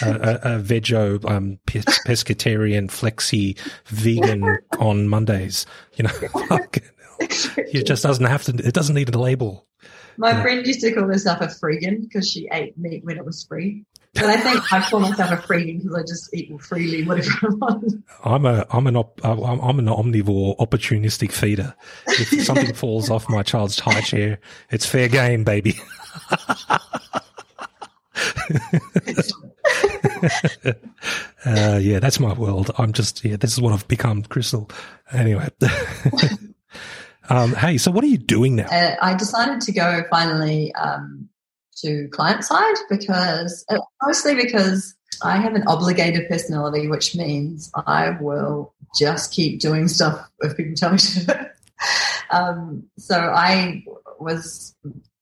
[0.02, 3.58] a, a, a veggie um, pescatarian flexi
[3.88, 5.66] vegan on Mondays.
[5.96, 6.12] You know,
[7.20, 8.54] it just doesn't have to.
[8.54, 9.66] It doesn't need a label.
[10.18, 10.42] My yeah.
[10.42, 13.86] friend used to call herself a freegan because she ate meat when it was free.
[14.20, 17.50] But I think I call myself a freegan because I just eat freely whatever I
[17.50, 18.04] want.
[18.26, 21.76] I'm a I'm an op, I'm an omnivore opportunistic feeder.
[22.08, 24.40] If something falls off my child's high chair,
[24.72, 25.80] it's fair game, baby.
[31.46, 32.72] uh, yeah, that's my world.
[32.78, 33.38] I'm just yeah.
[33.38, 34.70] This is what I've become, Crystal.
[35.12, 35.48] Anyway.
[37.30, 38.68] um, hey, so what are you doing now?
[38.68, 41.30] Uh, I decided to go finally um,
[41.78, 48.12] to client side because uh, mostly because I have an obligated personality, which means I
[48.22, 51.52] will just keep doing stuff if people tell me to.
[52.32, 53.84] um, so I
[54.20, 54.76] was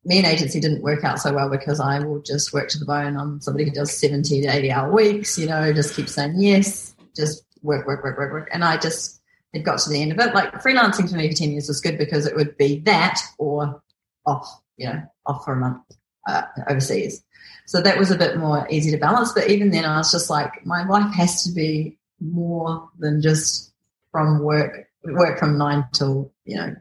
[0.05, 2.85] me and agency didn't work out so well because I will just work to the
[2.85, 3.17] bone.
[3.17, 6.95] I'm somebody who does 70 to 80 hour weeks, you know, just keep saying yes,
[7.15, 8.49] just work, work, work, work, work.
[8.51, 9.19] And I just,
[9.53, 10.35] it got to the end of it.
[10.35, 13.81] Like freelancing for me for 10 years was good because it would be that or
[14.27, 14.47] off,
[14.77, 15.81] you know, off for a month
[16.25, 17.23] uh, overseas.
[17.65, 19.31] So that was a bit more easy to balance.
[19.33, 23.73] But even then, I was just like, my life has to be more than just
[24.11, 26.75] from work, work from nine till, you know,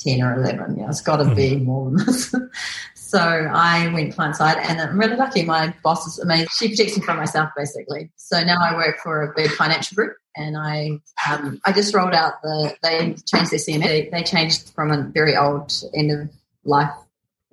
[0.00, 0.78] 10 or 11.
[0.78, 1.64] Yeah, it's got to be hmm.
[1.64, 2.34] more than this.
[2.94, 5.44] so I went client side and I'm really lucky.
[5.44, 6.48] My boss is amazing.
[6.56, 8.10] She protects me from myself basically.
[8.16, 12.14] So now I work for a big financial group and I um, I just rolled
[12.14, 13.82] out the, they changed their CMS.
[13.82, 16.28] They, they changed from a very old end of
[16.64, 16.92] life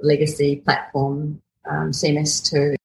[0.06, 2.76] legacy platform um, CMS to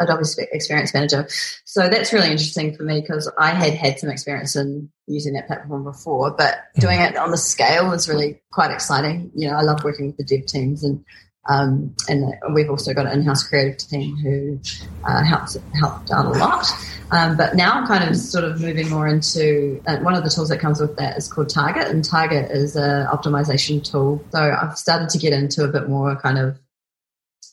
[0.00, 0.22] Adobe
[0.52, 1.26] Experience Manager.
[1.64, 5.46] So that's really interesting for me because I had had some experience in using that
[5.46, 9.30] platform before, but doing it on the scale was really quite exciting.
[9.34, 11.04] You know, I love working with the dev teams and
[11.48, 14.60] um, and we've also got an in-house creative team who
[15.06, 16.66] uh, helps helped out a lot.
[17.10, 20.30] Um, but now I'm kind of sort of moving more into uh, one of the
[20.30, 24.22] tools that comes with that is called Target, and Target is an optimization tool.
[24.30, 26.58] So I've started to get into a bit more kind of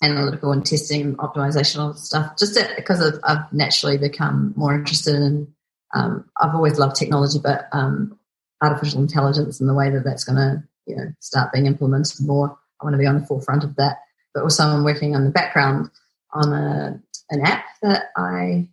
[0.04, 5.54] analytical and testing optimizational stuff just because I've, I've, naturally become more interested in
[5.94, 8.18] um, I've always loved technology but um,
[8.62, 12.58] artificial intelligence and the way that that's going to you know start being implemented more.
[12.82, 13.98] I want to be on the forefront of that.
[14.34, 15.90] But also I'm working on the background
[16.34, 18.68] on a, an app that I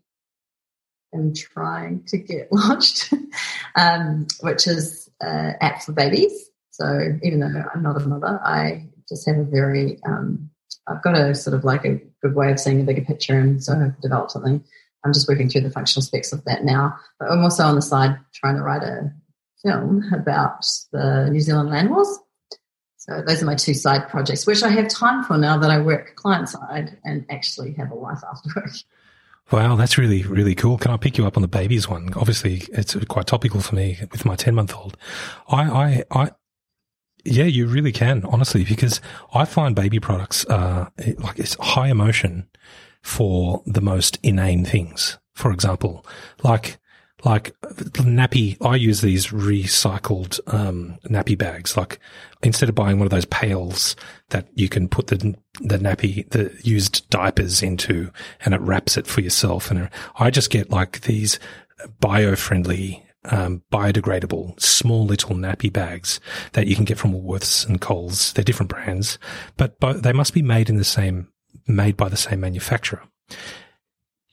[1.14, 3.12] am trying to get launched
[3.77, 6.51] um, which is an app for babies.
[6.70, 10.51] So even though I'm not a mother I just have a very um,
[10.89, 13.62] I've got a sort of like a good way of seeing the bigger picture, and
[13.62, 14.64] so I've developed something.
[15.05, 16.97] I'm just working through the functional specs of that now.
[17.18, 19.12] But I'm also on the side trying to write a
[19.64, 22.18] film about the New Zealand land wars.
[22.97, 25.80] So those are my two side projects, which I have time for now that I
[25.80, 28.70] work client side and actually have a life after work.
[29.51, 30.78] Wow, that's really, really cool.
[30.78, 32.14] Can I pick you up on the babies one?
[32.14, 34.97] Obviously, it's quite topical for me with my 10 month old.
[35.49, 36.30] I, I, I,
[37.25, 39.01] yeah, you really can, honestly, because
[39.35, 42.49] I find baby products uh, like it's high emotion
[43.03, 45.18] for the most inane things.
[45.35, 46.05] For example,
[46.43, 46.79] like
[47.25, 48.57] like nappy.
[48.64, 51.77] I use these recycled um, nappy bags.
[51.77, 51.99] Like
[52.43, 53.95] instead of buying one of those pails
[54.31, 58.11] that you can put the the nappy, the used diapers into,
[58.45, 61.39] and it wraps it for yourself, and I just get like these
[62.01, 66.20] bio friendly um, biodegradable small little nappy bags
[66.53, 68.33] that you can get from Woolworths and Coles.
[68.33, 69.18] They're different brands,
[69.57, 71.29] but, they must be made in the same,
[71.66, 73.03] made by the same manufacturer.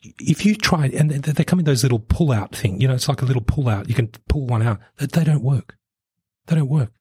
[0.01, 3.09] If you try, and they come in those little pull out thing, you know, it's
[3.09, 3.89] like a little pull out.
[3.89, 4.79] You can pull one out.
[4.97, 5.77] They don't work.
[6.47, 6.91] They don't work.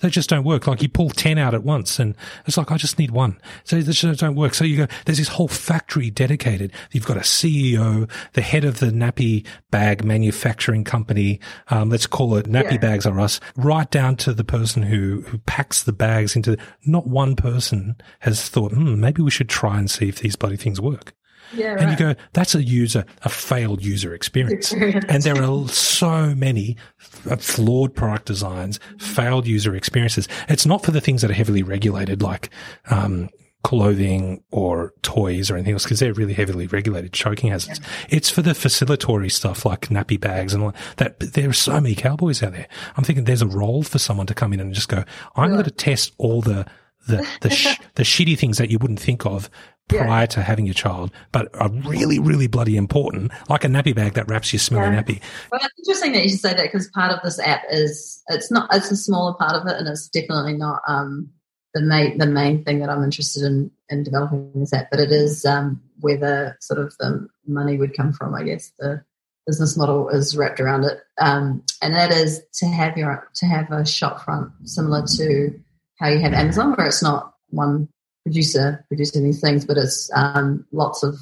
[0.00, 0.66] They just don't work.
[0.66, 2.16] Like you pull 10 out at once and
[2.46, 3.40] it's like, I just need one.
[3.62, 4.54] So they just don't work.
[4.54, 6.72] So you go, there's this whole factory dedicated.
[6.90, 11.40] You've got a CEO, the head of the nappy bag manufacturing company.
[11.68, 12.78] Um, let's call it Nappy yeah.
[12.78, 17.06] Bags Are Us, right down to the person who, who packs the bags into, not
[17.06, 20.80] one person has thought, hmm, maybe we should try and see if these bloody things
[20.80, 21.14] work.
[21.52, 24.72] Yeah, and you go, that's a user, a failed user experience.
[24.72, 25.04] experience.
[25.08, 30.28] And there are so many flawed product designs, failed user experiences.
[30.48, 32.50] It's not for the things that are heavily regulated, like,
[32.90, 33.28] um,
[33.64, 37.80] clothing or toys or anything else because they're really heavily regulated choking hazards.
[37.80, 38.16] Yeah.
[38.16, 41.18] It's for the facilitatory stuff like nappy bags and all that.
[41.18, 42.68] There are so many cowboys out there.
[42.96, 45.02] I'm thinking there's a role for someone to come in and just go,
[45.34, 45.56] I'm yeah.
[45.56, 46.66] going to test all the
[47.08, 49.50] the the, sh- the shitty things that you wouldn't think of
[49.88, 50.26] prior yeah.
[50.26, 54.28] to having your child, but are really, really bloody important, like a nappy bag that
[54.28, 55.02] wraps your smelly yeah.
[55.02, 55.20] nappy.
[55.52, 58.50] Well, it's interesting that you should say that because part of this app is it's
[58.50, 61.30] not it's a smaller part of it, and it's definitely not um,
[61.74, 65.12] the main the main thing that I'm interested in in developing this app, but it
[65.12, 68.34] is um, where the sort of the money would come from.
[68.34, 69.04] I guess the
[69.46, 73.70] business model is wrapped around it, um, and that is to have your to have
[73.70, 75.60] a shop front similar to
[75.98, 77.88] how you have Amazon, where it's not one
[78.24, 81.16] producer producing these things, but it's um, lots of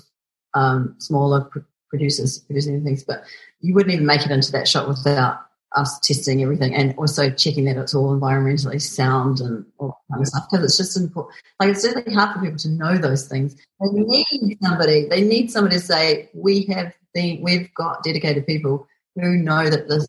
[0.55, 3.05] um, smaller pr- producers producing things.
[3.05, 3.25] But
[3.61, 5.41] you wouldn't even make it into that shot without
[5.75, 10.23] us testing everything and also checking that it's all environmentally sound and all that kind
[10.23, 11.35] of stuff because it's just important.
[11.59, 13.55] Like it's certainly hard for people to know those things.
[13.81, 15.07] They need somebody.
[15.09, 18.87] They need somebody to say we have the we've got dedicated people
[19.17, 20.07] who know that this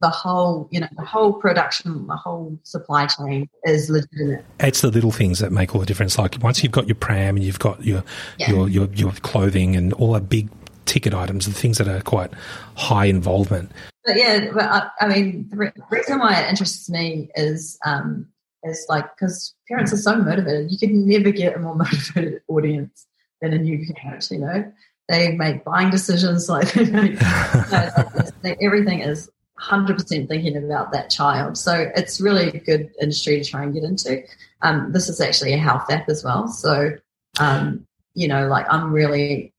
[0.00, 4.44] the whole, you know, the whole production, the whole supply chain is legitimate.
[4.60, 6.18] It's the little things that make all the difference.
[6.18, 8.04] Like once you've got your pram and you've got your
[8.38, 8.50] yeah.
[8.50, 10.50] your, your your clothing and all that big
[10.84, 12.30] ticket items, the things that are quite
[12.76, 13.72] high involvement.
[14.04, 18.28] But yeah, but I, I mean, the reason why it interests me is um,
[18.62, 20.70] is like because parents are so motivated.
[20.70, 23.06] You could never get a more motivated audience
[23.40, 24.28] than a new parent.
[24.30, 24.72] You know,
[25.08, 29.30] they make buying decisions like you know, everything is
[29.60, 31.56] 100% thinking about that child.
[31.56, 34.22] So it's really a good industry to try and get into.
[34.62, 36.48] Um, this is actually a health app as well.
[36.48, 36.96] So,
[37.38, 39.52] um, you know, like I'm really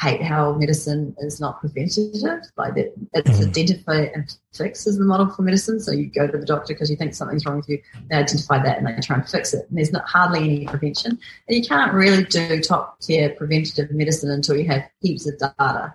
[0.00, 2.22] hate how medicine is not preventative.
[2.56, 3.48] Like it, it's mm.
[3.48, 5.80] identify and fix is the model for medicine.
[5.80, 7.82] So you go to the doctor because you think something's wrong with you.
[8.08, 9.66] They identify that and they try and fix it.
[9.68, 11.18] And there's not hardly any prevention.
[11.48, 15.94] And you can't really do top tier preventative medicine until you have heaps of data.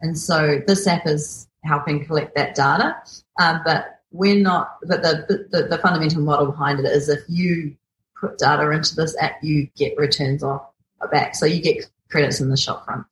[0.00, 2.96] And so this app is helping collect that data.
[3.38, 7.76] Um, but we're not, but the, the, the fundamental model behind it is if you
[8.20, 10.62] put data into this app, you get returns off
[11.10, 11.34] back.
[11.34, 13.06] So you get credits in the shop front.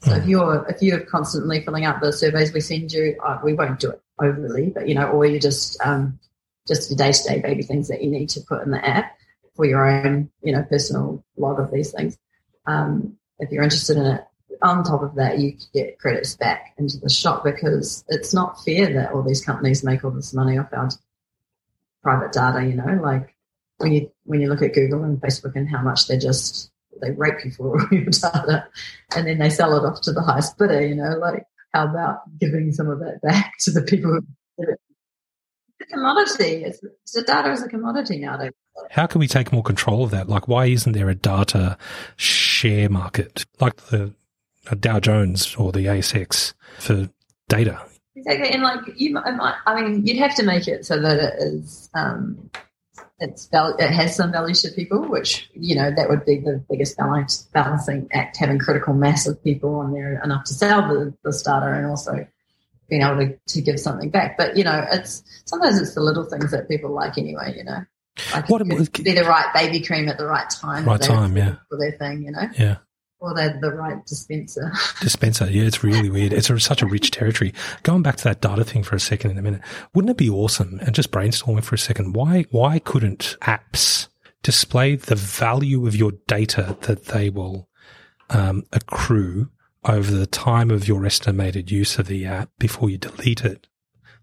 [0.00, 3.54] So if you're if you're constantly filling out the surveys we send you, uh, we
[3.54, 6.18] won't do it overly, but you know, or you just um,
[6.68, 9.16] just your day to day baby things that you need to put in the app
[9.54, 12.18] for your own you know personal log of these things.
[12.66, 14.26] Um, if you're interested in it,
[14.62, 18.92] on top of that, you get credits back into the shop because it's not fair
[18.94, 20.88] that all these companies make all this money off our
[22.02, 22.64] private data.
[22.64, 23.34] You know, like
[23.78, 27.10] when you when you look at Google and Facebook and how much they're just they
[27.10, 28.66] rape you for all your data
[29.14, 32.20] and then they sell it off to the highest bidder, you know, like how about
[32.38, 34.18] giving some of that back to the people who
[34.58, 34.80] it?
[35.78, 36.64] It's a commodity.
[36.64, 36.80] It's,
[37.12, 38.52] the data is a commodity nowadays.
[38.90, 40.28] How can we take more control of that?
[40.28, 41.76] Like, why isn't there a data
[42.16, 44.14] share market like the
[44.74, 47.08] Dow Jones or the ASX for
[47.48, 47.80] data?
[48.16, 51.90] Exactly, and like you, I mean, you'd have to make it so that it is
[51.94, 52.50] um,
[53.18, 56.96] it's it has some value to people, which you know that would be the biggest
[56.96, 61.32] balance, balancing act, having critical mass of people on there enough to sell the, the
[61.32, 62.26] starter and also
[62.88, 64.36] being able to, to give something back.
[64.36, 67.54] But you know, it's sometimes it's the little things that people like anyway.
[67.56, 67.84] You know,
[68.32, 71.78] like what be the right baby cream at the right time, right time, yeah, for
[71.78, 72.22] their thing.
[72.22, 72.76] You know, yeah.
[73.18, 74.72] Or they're the right dispenser.
[75.00, 76.34] dispenser, yeah, it's really weird.
[76.34, 77.54] It's a, such a rich territory.
[77.82, 79.62] Going back to that data thing for a second in a minute,
[79.94, 80.78] wouldn't it be awesome?
[80.82, 84.08] And just brainstorming for a second, why why couldn't apps
[84.42, 87.68] display the value of your data that they will
[88.28, 89.48] um, accrue
[89.84, 93.66] over the time of your estimated use of the app before you delete it?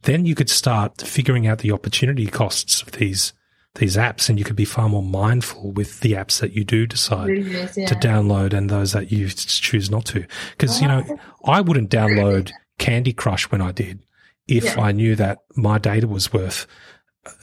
[0.03, 3.33] Then you could start figuring out the opportunity costs of these
[3.75, 6.85] these apps and you could be far more mindful with the apps that you do
[6.85, 7.65] decide yeah.
[7.65, 10.25] to download and those that you choose not to.
[10.51, 11.03] Because, you know,
[11.45, 13.99] I wouldn't download Candy Crush when I did
[14.47, 14.79] if yeah.
[14.79, 16.67] I knew that my data was worth,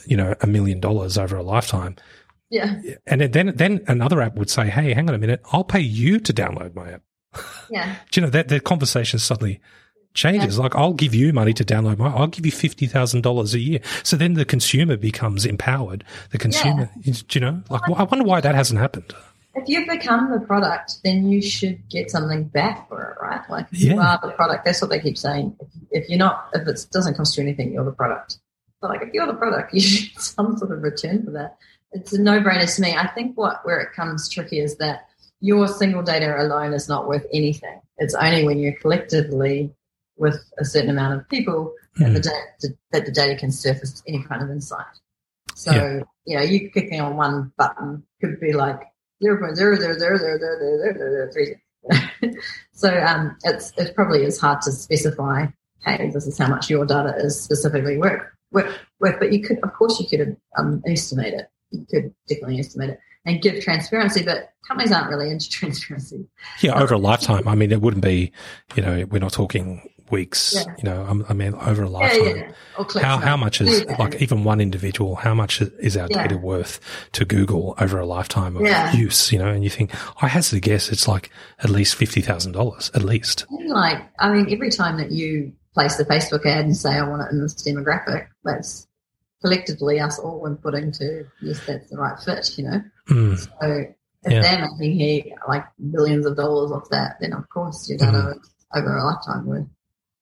[0.05, 1.97] you know, a million dollars over a lifetime.
[2.49, 2.79] Yeah.
[3.05, 5.41] And then, then another app would say, Hey, hang on a minute.
[5.51, 7.01] I'll pay you to download my app.
[7.69, 7.95] Yeah.
[8.11, 9.59] do you know that the conversation suddenly
[10.13, 10.57] changes.
[10.57, 10.63] Yeah.
[10.63, 13.59] Like I'll give you money to download my, I'll give you fifty thousand dollars a
[13.59, 13.79] year.
[14.03, 16.03] So then the consumer becomes empowered.
[16.31, 17.13] The consumer, yeah.
[17.31, 19.13] you know, like I wonder why that hasn't happened.
[19.53, 23.41] If you become the product, then you should get something back for it, right?
[23.49, 23.93] Like if yeah.
[23.93, 24.63] you are the product.
[24.63, 25.57] That's what they keep saying.
[25.89, 28.39] If, you're not, if it doesn't cost you anything, you're the product.
[28.79, 31.57] But like if you're the product, you should get some sort of return for that.
[31.91, 32.95] It's a no-brainer to me.
[32.95, 35.07] I think what where it comes tricky is that
[35.41, 37.81] your single data alone is not worth anything.
[37.97, 39.73] It's only when you're collectively
[40.17, 42.05] with a certain amount of people mm.
[42.05, 44.85] that, the data, that the data can surface any kind of insight.
[45.55, 45.99] So, yeah.
[46.25, 48.79] you know, you clicking on one button could be like
[49.23, 51.55] 0.000000003.
[52.73, 55.47] so um, it's, it probably is hard to specify,
[55.83, 59.17] hey, this is how much your data is specifically worth, worth, worth.
[59.19, 61.47] But you could, of course, you could um, estimate it.
[61.71, 66.27] You could definitely estimate it and give transparency, but companies aren't really into transparency.
[66.61, 67.47] Yeah, over a lifetime.
[67.47, 68.31] I mean, it wouldn't be,
[68.75, 70.75] you know, we're not talking weeks, yeah.
[70.77, 72.35] you know, I mean, over a lifetime.
[72.37, 73.01] Yeah, yeah.
[73.01, 76.79] How, how much is, like, even one individual, how much is our data worth
[77.13, 79.47] to Google over a lifetime of use, you know?
[79.47, 79.91] And you think,
[80.21, 83.45] I hazard to guess it's like at least $50,000, at least.
[83.67, 87.21] Like, I mean, every time that you place the Facebook ad and say, I want
[87.21, 88.87] it in this demographic, that's
[89.41, 92.81] collectively us all inputting to, yes, that's the right fit, you know?
[93.09, 93.37] Mm.
[93.37, 93.93] So,
[94.23, 98.17] if they're making here like billions of dollars off that, then of course your data
[98.17, 98.39] mm.
[98.75, 99.65] over a lifetime worth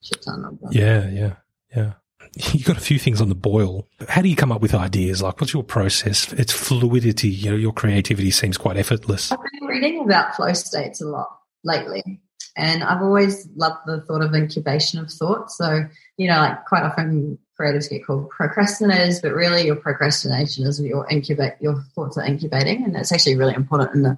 [0.02, 0.70] shit ton of them.
[0.72, 1.34] Yeah, yeah,
[1.76, 1.93] yeah.
[2.54, 3.88] You got a few things on the boil.
[4.08, 5.22] How do you come up with ideas?
[5.22, 6.32] Like, what's your process?
[6.34, 7.30] It's fluidity.
[7.30, 9.32] You know, your creativity seems quite effortless.
[9.32, 11.28] I've been reading about flow states a lot
[11.64, 12.22] lately,
[12.56, 15.52] and I've always loved the thought of incubation of thought.
[15.52, 15.86] So,
[16.18, 21.08] you know, like quite often creatives get called procrastinators, but really your procrastination is your
[21.10, 24.18] incubate your thoughts are incubating, and that's actually really important in the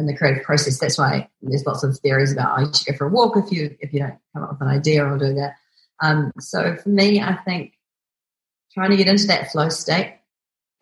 [0.00, 0.78] in the creative process.
[0.78, 3.52] That's why there's lots of theories about oh, you should go for a walk if
[3.52, 5.54] you if you don't come up with an idea or do that.
[6.00, 7.74] Um, so for me, I think
[8.72, 10.16] trying to get into that flow state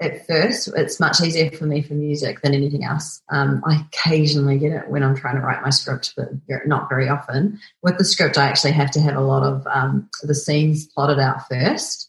[0.00, 3.20] at first, it's much easier for me for music than anything else.
[3.30, 6.28] Um, I occasionally get it when I'm trying to write my script, but
[6.66, 7.58] not very often.
[7.82, 11.18] With the script, I actually have to have a lot of um, the scenes plotted
[11.18, 12.07] out first.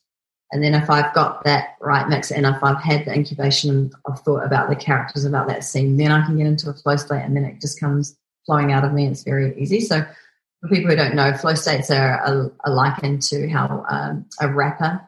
[0.52, 4.20] And then if I've got that right mix and if I've had the incubation of
[4.22, 7.22] thought about the characters, about that scene, then I can get into a flow state
[7.22, 9.06] and then it just comes flowing out of me.
[9.06, 9.80] It's very easy.
[9.82, 10.04] So
[10.62, 14.52] for people who don't know, flow states are, are, are likened to how um, a
[14.52, 15.02] rapper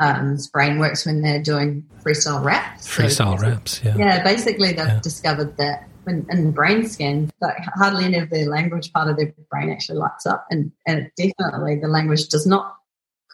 [0.00, 2.88] um, brain works when they're doing freestyle raps.
[2.88, 3.96] So freestyle raps, yeah.
[3.96, 5.00] Yeah, basically they've yeah.
[5.00, 9.34] discovered that when, in brain scan, that hardly any of the language part of their
[9.50, 12.77] brain actually lights up, and and definitely the language does not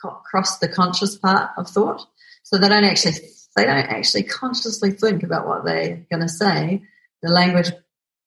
[0.05, 2.07] co- cross the conscious part of thought.
[2.42, 3.14] So they don't actually
[3.57, 6.82] they don't actually consciously think about what they're going to say.
[7.22, 7.70] The language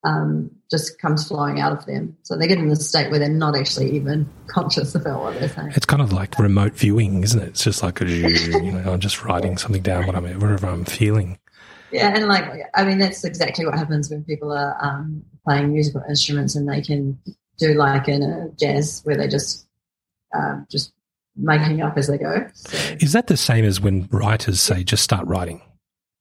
[0.04, 2.16] um, just comes flowing out of them.
[2.22, 5.48] So they get in the state where they're not actually even conscious about what they're
[5.48, 5.72] saying.
[5.74, 7.48] It's kind of like remote viewing, isn't it?
[7.48, 11.38] It's just like, you know, I'm just writing something down, what I'm, whatever I'm feeling.
[11.90, 16.02] Yeah, and like, I mean, that's exactly what happens when people are um, playing musical
[16.08, 17.18] instruments and they can
[17.58, 19.66] do like in a jazz where they just,
[20.34, 20.92] um, just
[21.38, 22.46] making up as they go.
[22.54, 22.76] So.
[23.00, 25.62] Is that the same as when writers say, just start writing?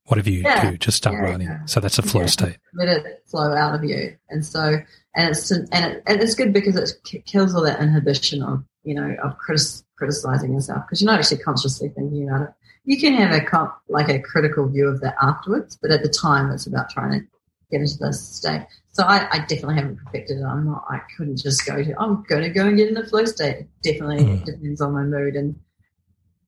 [0.07, 0.71] whatever you yeah.
[0.71, 1.47] do, just start yeah, writing.
[1.47, 1.65] Yeah.
[1.65, 2.57] So that's a flow state.
[2.73, 4.79] Let it flow out of you, and so
[5.15, 8.95] and it's and, it, and it's good because it kills all that inhibition of you
[8.95, 12.49] know of critic, criticizing yourself because you're not actually consciously thinking about it.
[12.85, 16.51] You can have a like a critical view of that afterwards, but at the time,
[16.51, 17.25] it's about trying to
[17.69, 18.65] get into this state.
[18.97, 20.43] So I, I definitely haven't perfected it.
[20.43, 20.83] I'm not.
[20.89, 21.99] I couldn't just go to.
[21.99, 23.57] I'm going to go and get in the flow state.
[23.57, 24.43] It definitely mm.
[24.43, 25.55] depends on my mood and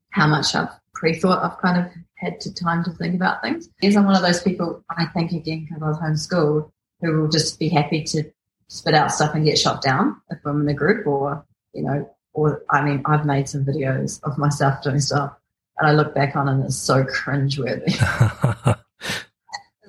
[0.09, 3.69] how much I've pre-thought I've kind of had to time to think about things.
[3.79, 6.71] Because I'm one of those people, I think again, because I was homeschooled,
[7.01, 8.23] who will just be happy to
[8.67, 11.45] spit out stuff and get shot down if I'm in a group or,
[11.75, 15.33] you know, or I mean, I've made some videos of myself doing stuff
[15.77, 17.93] and I look back on it and it's so cringeworthy.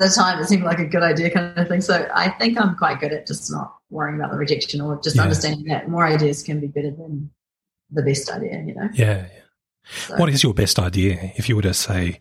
[0.01, 1.83] The time, it seemed like a good idea kind of thing.
[1.83, 5.17] So I think I'm quite good at just not worrying about the rejection or just
[5.17, 5.23] yeah.
[5.23, 7.31] understanding that more ideas can be better than
[7.91, 8.89] the best idea, you know?
[8.95, 9.27] Yeah.
[9.33, 9.41] yeah.
[9.91, 10.17] So.
[10.17, 11.33] What is your best idea?
[11.37, 12.19] If you were to say,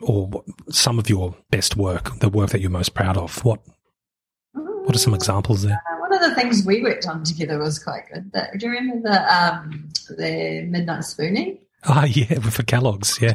[0.00, 3.60] or some of your best work, the work that you're most proud of, what
[4.52, 5.80] what are some examples there?
[5.92, 8.32] Uh, one of the things we worked on together was quite good.
[8.32, 11.58] Do you remember the um, the midnight spooning?
[11.84, 13.34] Ah, yeah, for Kellogg's, yeah.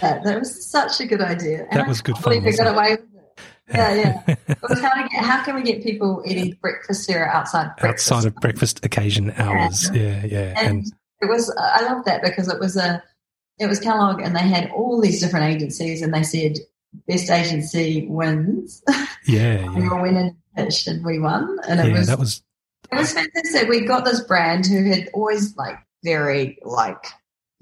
[0.00, 0.24] That.
[0.24, 1.66] that was such a good idea.
[1.70, 2.42] And that was good fun.
[2.42, 3.40] We got away with it.
[3.72, 3.94] Yeah,
[4.26, 4.54] yeah.
[4.68, 8.12] was how, to get, how can we get people eating breakfast cereal outside breakfast?
[8.12, 10.26] Outside of breakfast occasion hours, yeah, yeah.
[10.26, 10.54] yeah.
[10.56, 13.02] And, and it was I love that because it was a
[13.58, 16.58] it was Kellogg and they had all these different agencies and they said
[17.06, 18.82] best agency wins.
[19.24, 19.74] Yeah, yeah.
[19.78, 22.42] we were winning pitched and we won, and it yeah, was that was
[22.90, 23.68] it was fantastic.
[23.68, 27.04] We got this brand who had always like very like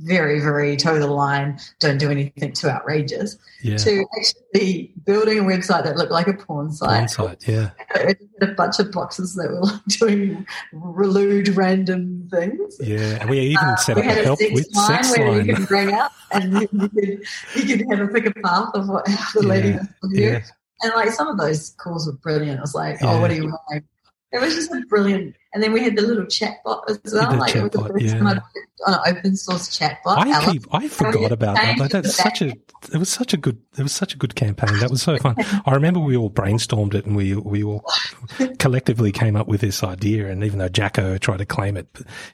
[0.03, 3.77] very, very toe the line, don't do anything too outrageous, yeah.
[3.77, 7.11] to actually building a website that looked like a porn site.
[7.15, 7.71] Porn site, yeah.
[7.95, 12.77] It had a bunch of boxes that were like doing lewd random things.
[12.81, 15.47] Yeah, and we even uh, set up a help with sex where line.
[15.47, 17.23] you could bring up and you could,
[17.57, 19.73] you could have a pick a path of what the yeah, lady
[20.03, 20.43] was yeah.
[20.83, 22.59] And like some of those calls were brilliant.
[22.59, 23.13] It was like, yeah.
[23.13, 23.85] oh, what are you want?
[24.33, 25.35] It was just a brilliant.
[25.53, 27.37] And then we had the little chat bot as well.
[27.37, 28.19] Like it was the first yeah.
[28.19, 28.43] time I'd
[28.87, 30.19] on an open source chat bot.
[30.19, 31.91] I keep, I forgot about that.
[31.91, 32.53] That's such a
[32.93, 34.79] it was such a good it was such a good campaign.
[34.81, 35.37] That was so fun.
[35.67, 37.85] I remember we all brainstormed it and we we all
[38.59, 40.29] collectively came up with this idea.
[40.29, 41.87] And even though Jacko tried to claim it,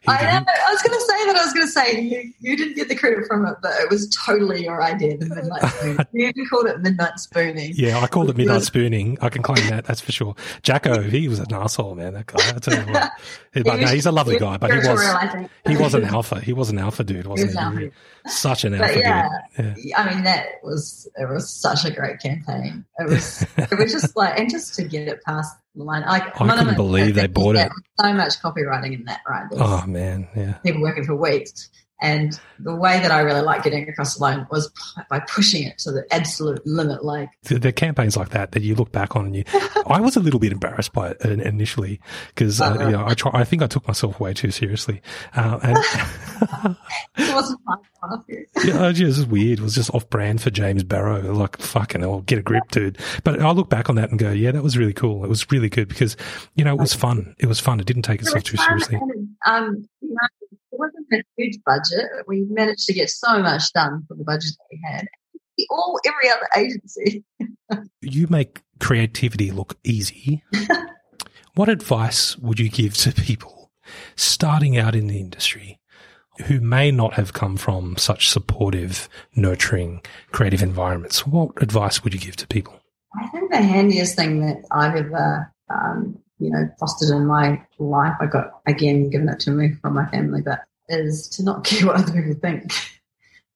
[0.06, 1.36] I, know, I was going to say that.
[1.36, 3.90] I was going to say you, you didn't get the credit from it, but it
[3.90, 5.16] was totally your idea.
[5.18, 7.72] The midnight you called it midnight spooning.
[7.74, 9.18] Yeah, I called it midnight spooning.
[9.20, 9.84] I can claim that.
[9.84, 10.36] That's for sure.
[10.62, 12.14] Jacko, he was an asshole, man.
[12.14, 12.48] That guy.
[12.48, 13.12] I tell you what.
[13.52, 16.35] But no, he's a lovely guy, but he was he was an alpha.
[16.40, 17.86] He was an alpha dude, wasn't he?
[17.86, 17.90] he?
[18.26, 19.76] Such an alpha yeah, dude.
[19.78, 20.00] Yeah.
[20.00, 22.84] I mean, that was it was such a great campaign.
[22.98, 26.02] It was it was just like and just to get it past the line.
[26.04, 27.70] I, I couldn't believe they bought it.
[28.00, 29.46] So much copywriting in that, right?
[29.50, 30.54] There's oh man, yeah.
[30.64, 31.70] People working for weeks.
[32.00, 34.70] And the way that I really like getting across the line was
[35.08, 37.04] by pushing it to the absolute limit.
[37.04, 39.44] Like the, the campaigns like that that you look back on and you,
[39.86, 43.30] I was a little bit embarrassed by it initially because uh, you know I try,
[43.32, 45.00] I think I took myself way too seriously.
[45.34, 46.76] Uh, and
[47.16, 47.78] it wasn't fun
[48.64, 49.58] yeah, it was weird.
[49.58, 51.32] It was just off brand for James Barrow.
[51.32, 52.98] Like fucking hell, get a grip, dude.
[53.24, 55.24] But I look back on that and go, yeah, that was really cool.
[55.24, 56.16] It was really good because
[56.54, 57.34] you know it was fun.
[57.38, 57.80] It was fun.
[57.80, 58.96] It didn't take itself too seriously.
[58.96, 59.06] Um, you
[59.46, 59.95] know, it
[60.78, 62.04] wasn't a huge budget.
[62.26, 65.06] We managed to get so much done for the budget that we had.
[65.70, 67.24] All every other agency.
[68.02, 70.42] you make creativity look easy,
[71.54, 73.70] what advice would you give to people
[74.16, 75.80] starting out in the industry
[76.46, 80.02] who may not have come from such supportive, nurturing,
[80.32, 81.26] creative environments?
[81.26, 82.78] What advice would you give to people?
[83.18, 88.14] I think the handiest thing that I've ever, um, you know, fostered in my life,
[88.20, 91.86] I got again given it to me from my family, but is to not care
[91.86, 92.72] what other people think.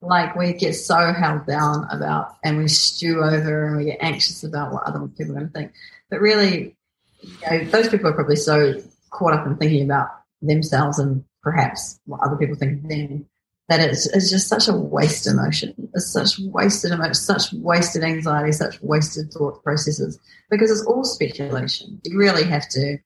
[0.03, 4.45] like we get so held down about, and we stew over, and we get anxious
[4.45, 5.73] about what other people are going to think.
[6.09, 6.77] But really,
[7.21, 10.09] you know, those people are probably so caught up in thinking about
[10.41, 13.27] themselves and perhaps what other people think of them
[13.71, 15.73] that it's, it's just such a waste emotion.
[15.95, 20.19] It's such wasted emotion, such wasted anxiety, such wasted thought processes
[20.51, 22.01] because it's all speculation.
[22.03, 22.99] You really have to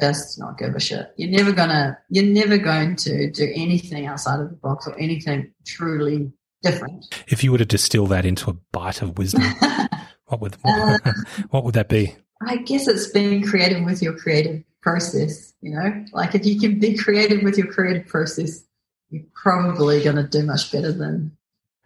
[0.00, 1.12] just not give a shit.
[1.18, 5.52] You're never gonna you're never going to do anything outside of the box or anything
[5.66, 7.04] truly different.
[7.26, 9.42] If you were to distill that into a bite of wisdom,
[10.28, 11.12] what would what, uh,
[11.50, 12.16] what would that be?
[12.40, 15.52] I guess it's being creative with your creative process.
[15.60, 18.64] You know, like if you can be creative with your creative process,
[19.10, 21.36] you're probably going to do much better than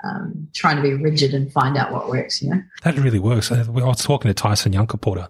[0.05, 2.43] um, trying to be rigid and find out what works.
[2.43, 3.53] You know, that really works.
[3.53, 5.29] I was talking to Tyson Yunkaporta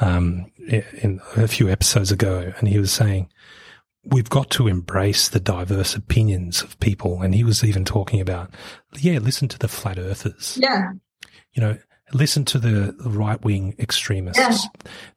[0.00, 3.28] um, in a few episodes ago, and he was saying
[4.04, 7.22] we've got to embrace the diverse opinions of people.
[7.22, 8.50] And he was even talking about,
[8.98, 10.58] yeah, listen to the flat earthers.
[10.60, 10.92] Yeah,
[11.52, 11.78] you know,
[12.12, 14.38] listen to the right wing extremists.
[14.38, 14.56] Yeah.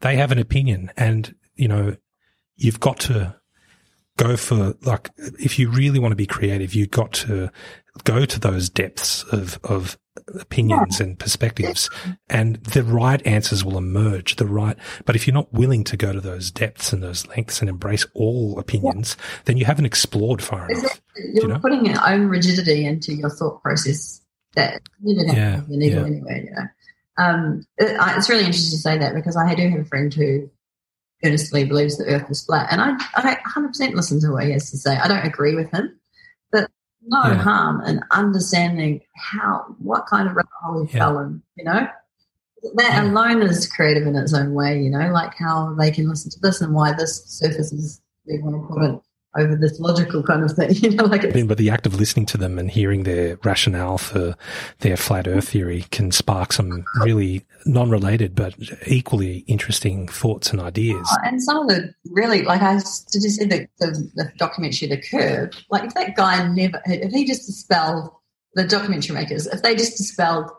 [0.02, 1.96] They have an opinion, and you know,
[2.56, 3.36] you've got to
[4.18, 5.10] go for like
[5.40, 7.52] if you really want to be creative, you've got to
[8.04, 9.98] go to those depths of of
[10.40, 11.90] opinions and perspectives
[12.28, 16.12] and the right answers will emerge the right but if you're not willing to go
[16.12, 19.40] to those depths and those lengths and embrace all opinions yeah.
[19.46, 21.60] then you haven't explored far enough you're you know?
[21.60, 24.22] putting your own rigidity into your thought process
[24.56, 25.52] that you didn't yeah.
[25.52, 26.08] have the needle yeah.
[26.08, 26.68] anyway you know
[27.18, 30.50] um, it, it's really interesting to say that because I do have a friend who
[31.24, 32.68] earnestly believes the earth is flat.
[32.72, 34.96] And I, I 100% listen to what he has to say.
[34.98, 36.00] I don't agree with him,
[36.52, 36.70] but
[37.04, 37.34] no yeah.
[37.36, 41.00] harm in understanding how, what kind of rabbit hole he yeah.
[41.00, 41.88] fell in, you know?
[42.76, 43.04] That yeah.
[43.04, 46.40] alone is creative in its own way, you know, like how they can listen to
[46.40, 49.02] this and why this surface is, they want to put it
[49.38, 50.76] over this logical kind of thing.
[50.88, 53.38] You know, like I mean, but the act of listening to them and hearing their
[53.44, 54.36] rationale for
[54.80, 58.54] their flat Earth theory can spark some really non-related but
[58.86, 61.08] equally interesting thoughts and ideas.
[61.12, 62.76] Oh, and some of the really, like I
[63.12, 65.52] did you see the, the, the documentary The Curve?
[65.70, 68.12] Like if that guy never, if he just dispelled
[68.54, 70.50] the documentary makers, if they just dispelled,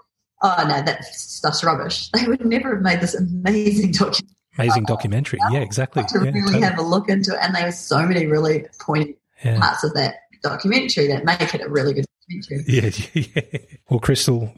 [0.42, 5.38] oh no, that stuff's rubbish, they would never have made this amazing documentary amazing documentary.
[5.50, 6.04] Yeah, exactly.
[6.04, 6.62] To yeah, really totally.
[6.62, 9.58] have a look into it, and there are so many really pointy yeah.
[9.58, 12.64] parts of that documentary that make it a really good documentary.
[12.66, 12.90] Yeah,
[13.52, 13.60] yeah.
[13.88, 14.52] Well, Crystal,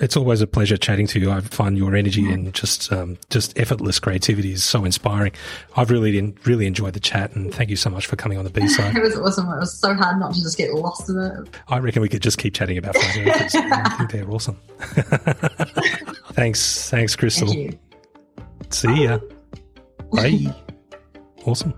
[0.00, 1.30] it's always a pleasure chatting to you.
[1.30, 5.32] I find your energy and just um, just effortless creativity is so inspiring.
[5.76, 8.50] I've really really enjoyed the chat, and thank you so much for coming on the
[8.50, 8.96] B side.
[8.96, 9.46] it was awesome.
[9.52, 11.56] It was so hard not to just get lost in it.
[11.68, 14.58] I reckon we could just keep chatting about flat I think they're awesome.
[16.32, 17.48] thanks, thanks, Crystal.
[17.48, 17.78] Thank
[18.70, 19.18] See ya.
[20.12, 20.54] Bye.
[21.46, 21.74] awesome.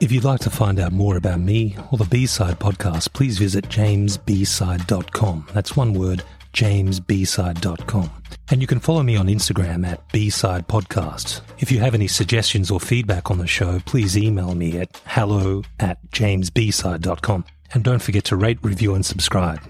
[0.00, 3.66] If you'd like to find out more about me or the B-Side podcast, please visit
[3.66, 5.46] jamesbside.com.
[5.52, 8.10] That's one word, jamesbside.com.
[8.50, 11.40] And you can follow me on Instagram at B-Side Podcast.
[11.60, 15.62] If you have any suggestions or feedback on the show, please email me at hello
[15.78, 17.44] at jamesbside.com.
[17.72, 19.60] And don't forget to rate, review, and subscribe.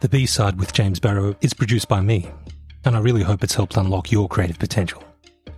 [0.00, 2.28] The B-Side with James Barrow is produced by me,
[2.84, 5.02] and I really hope it's helped unlock your creative potential.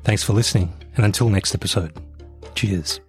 [0.05, 1.97] Thanks for listening, and until next episode,
[2.55, 3.01] cheers.